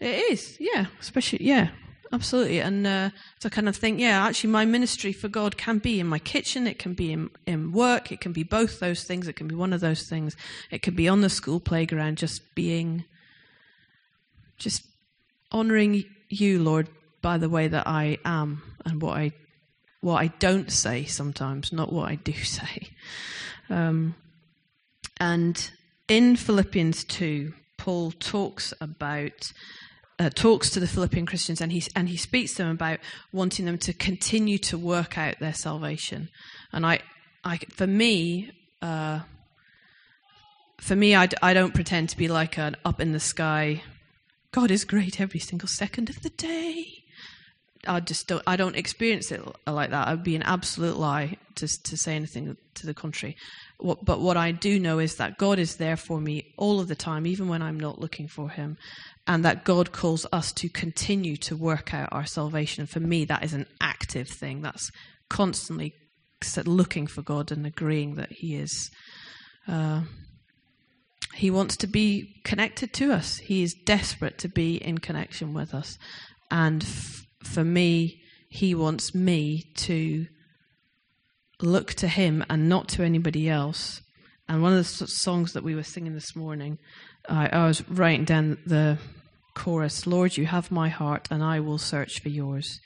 It 0.00 0.32
is, 0.32 0.56
yeah, 0.60 0.86
especially 1.00 1.44
yeah, 1.44 1.68
absolutely. 2.12 2.60
And 2.60 2.86
uh, 2.86 3.10
to 3.40 3.48
kind 3.48 3.68
of 3.68 3.76
think, 3.76 4.00
yeah, 4.00 4.26
actually, 4.26 4.50
my 4.50 4.64
ministry 4.64 5.12
for 5.12 5.28
God 5.28 5.56
can 5.56 5.78
be 5.78 6.00
in 6.00 6.06
my 6.06 6.18
kitchen, 6.18 6.66
it 6.66 6.78
can 6.78 6.94
be 6.94 7.12
in 7.12 7.30
in 7.46 7.72
work, 7.72 8.10
it 8.10 8.20
can 8.20 8.32
be 8.32 8.42
both 8.42 8.80
those 8.80 9.04
things, 9.04 9.28
it 9.28 9.34
can 9.34 9.46
be 9.46 9.54
one 9.54 9.72
of 9.72 9.80
those 9.80 10.02
things, 10.02 10.36
it 10.70 10.82
can 10.82 10.94
be 10.94 11.08
on 11.08 11.20
the 11.20 11.30
school 11.30 11.60
playground, 11.60 12.18
just 12.18 12.54
being 12.54 13.04
just 14.58 14.84
honoring 15.52 16.04
you, 16.28 16.62
Lord, 16.62 16.88
by 17.22 17.38
the 17.38 17.48
way 17.48 17.68
that 17.68 17.86
I 17.86 18.18
am 18.24 18.62
and 18.84 19.00
what 19.00 19.16
I 19.16 19.32
what 20.06 20.22
I 20.22 20.28
don't 20.38 20.70
say 20.70 21.04
sometimes, 21.04 21.72
not 21.72 21.92
what 21.92 22.08
I 22.08 22.14
do 22.14 22.32
say. 22.44 22.90
Um, 23.68 24.14
and 25.18 25.70
in 26.08 26.36
Philippians 26.36 27.04
two, 27.04 27.54
Paul 27.76 28.12
talks 28.12 28.72
about 28.80 29.52
uh, 30.18 30.30
talks 30.30 30.70
to 30.70 30.80
the 30.80 30.86
Philippian 30.86 31.26
Christians, 31.26 31.60
and 31.60 31.72
he 31.72 31.82
and 31.96 32.08
he 32.08 32.16
speaks 32.16 32.54
to 32.54 32.62
them 32.62 32.70
about 32.70 33.00
wanting 33.32 33.66
them 33.66 33.78
to 33.78 33.92
continue 33.92 34.58
to 34.58 34.78
work 34.78 35.18
out 35.18 35.40
their 35.40 35.52
salvation. 35.52 36.28
And 36.72 36.86
I, 36.86 37.00
I 37.44 37.58
for 37.70 37.86
me. 37.86 38.52
Uh, 38.80 39.20
for 40.78 40.94
me, 40.94 41.16
I, 41.16 41.26
I 41.42 41.54
don't 41.54 41.72
pretend 41.72 42.10
to 42.10 42.18
be 42.18 42.28
like 42.28 42.58
an 42.58 42.76
up 42.84 43.00
in 43.00 43.12
the 43.12 43.18
sky 43.18 43.82
God 44.56 44.70
is 44.70 44.86
great 44.86 45.20
every 45.20 45.38
single 45.38 45.68
second 45.68 46.08
of 46.08 46.22
the 46.22 46.30
day. 46.30 47.04
I 47.88 48.00
just 48.00 48.26
don't. 48.28 48.42
I 48.46 48.56
don't 48.56 48.76
experience 48.76 49.32
it 49.32 49.42
like 49.66 49.90
that. 49.90 50.08
I'd 50.08 50.22
be 50.22 50.36
an 50.36 50.42
absolute 50.42 50.96
lie 50.96 51.36
to 51.56 51.82
to 51.82 51.96
say 51.96 52.14
anything 52.14 52.56
to 52.74 52.86
the 52.86 52.94
contrary. 52.94 53.36
What, 53.78 54.04
but 54.04 54.20
what 54.20 54.36
I 54.36 54.52
do 54.52 54.78
know 54.78 54.98
is 54.98 55.16
that 55.16 55.38
God 55.38 55.58
is 55.58 55.76
there 55.76 55.96
for 55.96 56.20
me 56.20 56.54
all 56.56 56.80
of 56.80 56.88
the 56.88 56.94
time, 56.94 57.26
even 57.26 57.48
when 57.48 57.62
I'm 57.62 57.78
not 57.78 58.00
looking 58.00 58.28
for 58.28 58.50
Him, 58.50 58.78
and 59.26 59.44
that 59.44 59.64
God 59.64 59.92
calls 59.92 60.26
us 60.32 60.52
to 60.54 60.68
continue 60.68 61.36
to 61.38 61.56
work 61.56 61.92
out 61.92 62.08
our 62.12 62.26
salvation. 62.26 62.86
For 62.86 63.00
me, 63.00 63.24
that 63.26 63.44
is 63.44 63.52
an 63.52 63.66
active 63.80 64.28
thing. 64.28 64.62
That's 64.62 64.90
constantly 65.28 65.94
looking 66.64 67.06
for 67.06 67.22
God 67.22 67.52
and 67.52 67.66
agreeing 67.66 68.16
that 68.16 68.32
He 68.32 68.56
is. 68.56 68.90
Uh, 69.68 70.02
he 71.36 71.50
wants 71.50 71.76
to 71.78 71.86
be 71.86 72.40
connected 72.44 72.94
to 72.94 73.12
us. 73.12 73.36
He 73.36 73.62
is 73.62 73.74
desperate 73.74 74.38
to 74.38 74.48
be 74.48 74.76
in 74.76 74.98
connection 74.98 75.52
with 75.52 75.74
us. 75.74 75.98
And 76.50 76.82
f- 76.82 77.25
for 77.46 77.64
me, 77.64 78.22
he 78.48 78.74
wants 78.74 79.14
me 79.14 79.64
to 79.76 80.26
look 81.60 81.94
to 81.94 82.08
him 82.08 82.44
and 82.50 82.68
not 82.68 82.88
to 82.88 83.02
anybody 83.02 83.48
else. 83.48 84.02
And 84.48 84.62
one 84.62 84.72
of 84.72 84.78
the 84.78 85.06
songs 85.06 85.52
that 85.54 85.64
we 85.64 85.74
were 85.74 85.82
singing 85.82 86.14
this 86.14 86.36
morning, 86.36 86.78
I, 87.28 87.48
I 87.48 87.66
was 87.66 87.88
writing 87.88 88.24
down 88.24 88.58
the 88.66 88.98
chorus 89.54 90.06
Lord, 90.06 90.36
you 90.36 90.46
have 90.46 90.70
my 90.70 90.88
heart, 90.88 91.28
and 91.30 91.42
I 91.42 91.60
will 91.60 91.78
search 91.78 92.20
for 92.20 92.28
yours. 92.28 92.78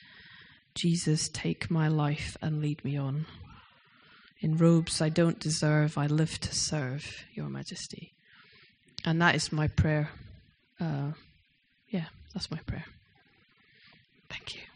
Jesus, 0.74 1.28
take 1.28 1.70
my 1.70 1.88
life 1.88 2.36
and 2.40 2.60
lead 2.60 2.82
me 2.84 2.96
on. 2.96 3.26
In 4.40 4.56
robes 4.56 5.02
I 5.02 5.10
don't 5.10 5.38
deserve, 5.38 5.98
I 5.98 6.06
live 6.06 6.38
to 6.40 6.54
serve 6.54 7.24
your 7.34 7.48
majesty. 7.48 8.14
And 9.04 9.20
that 9.20 9.34
is 9.34 9.52
my 9.52 9.68
prayer. 9.68 10.10
Uh, 10.80 11.12
yeah, 11.88 12.06
that's 12.32 12.50
my 12.50 12.58
prayer. 12.66 12.84
Thank 14.30 14.54
you. 14.54 14.69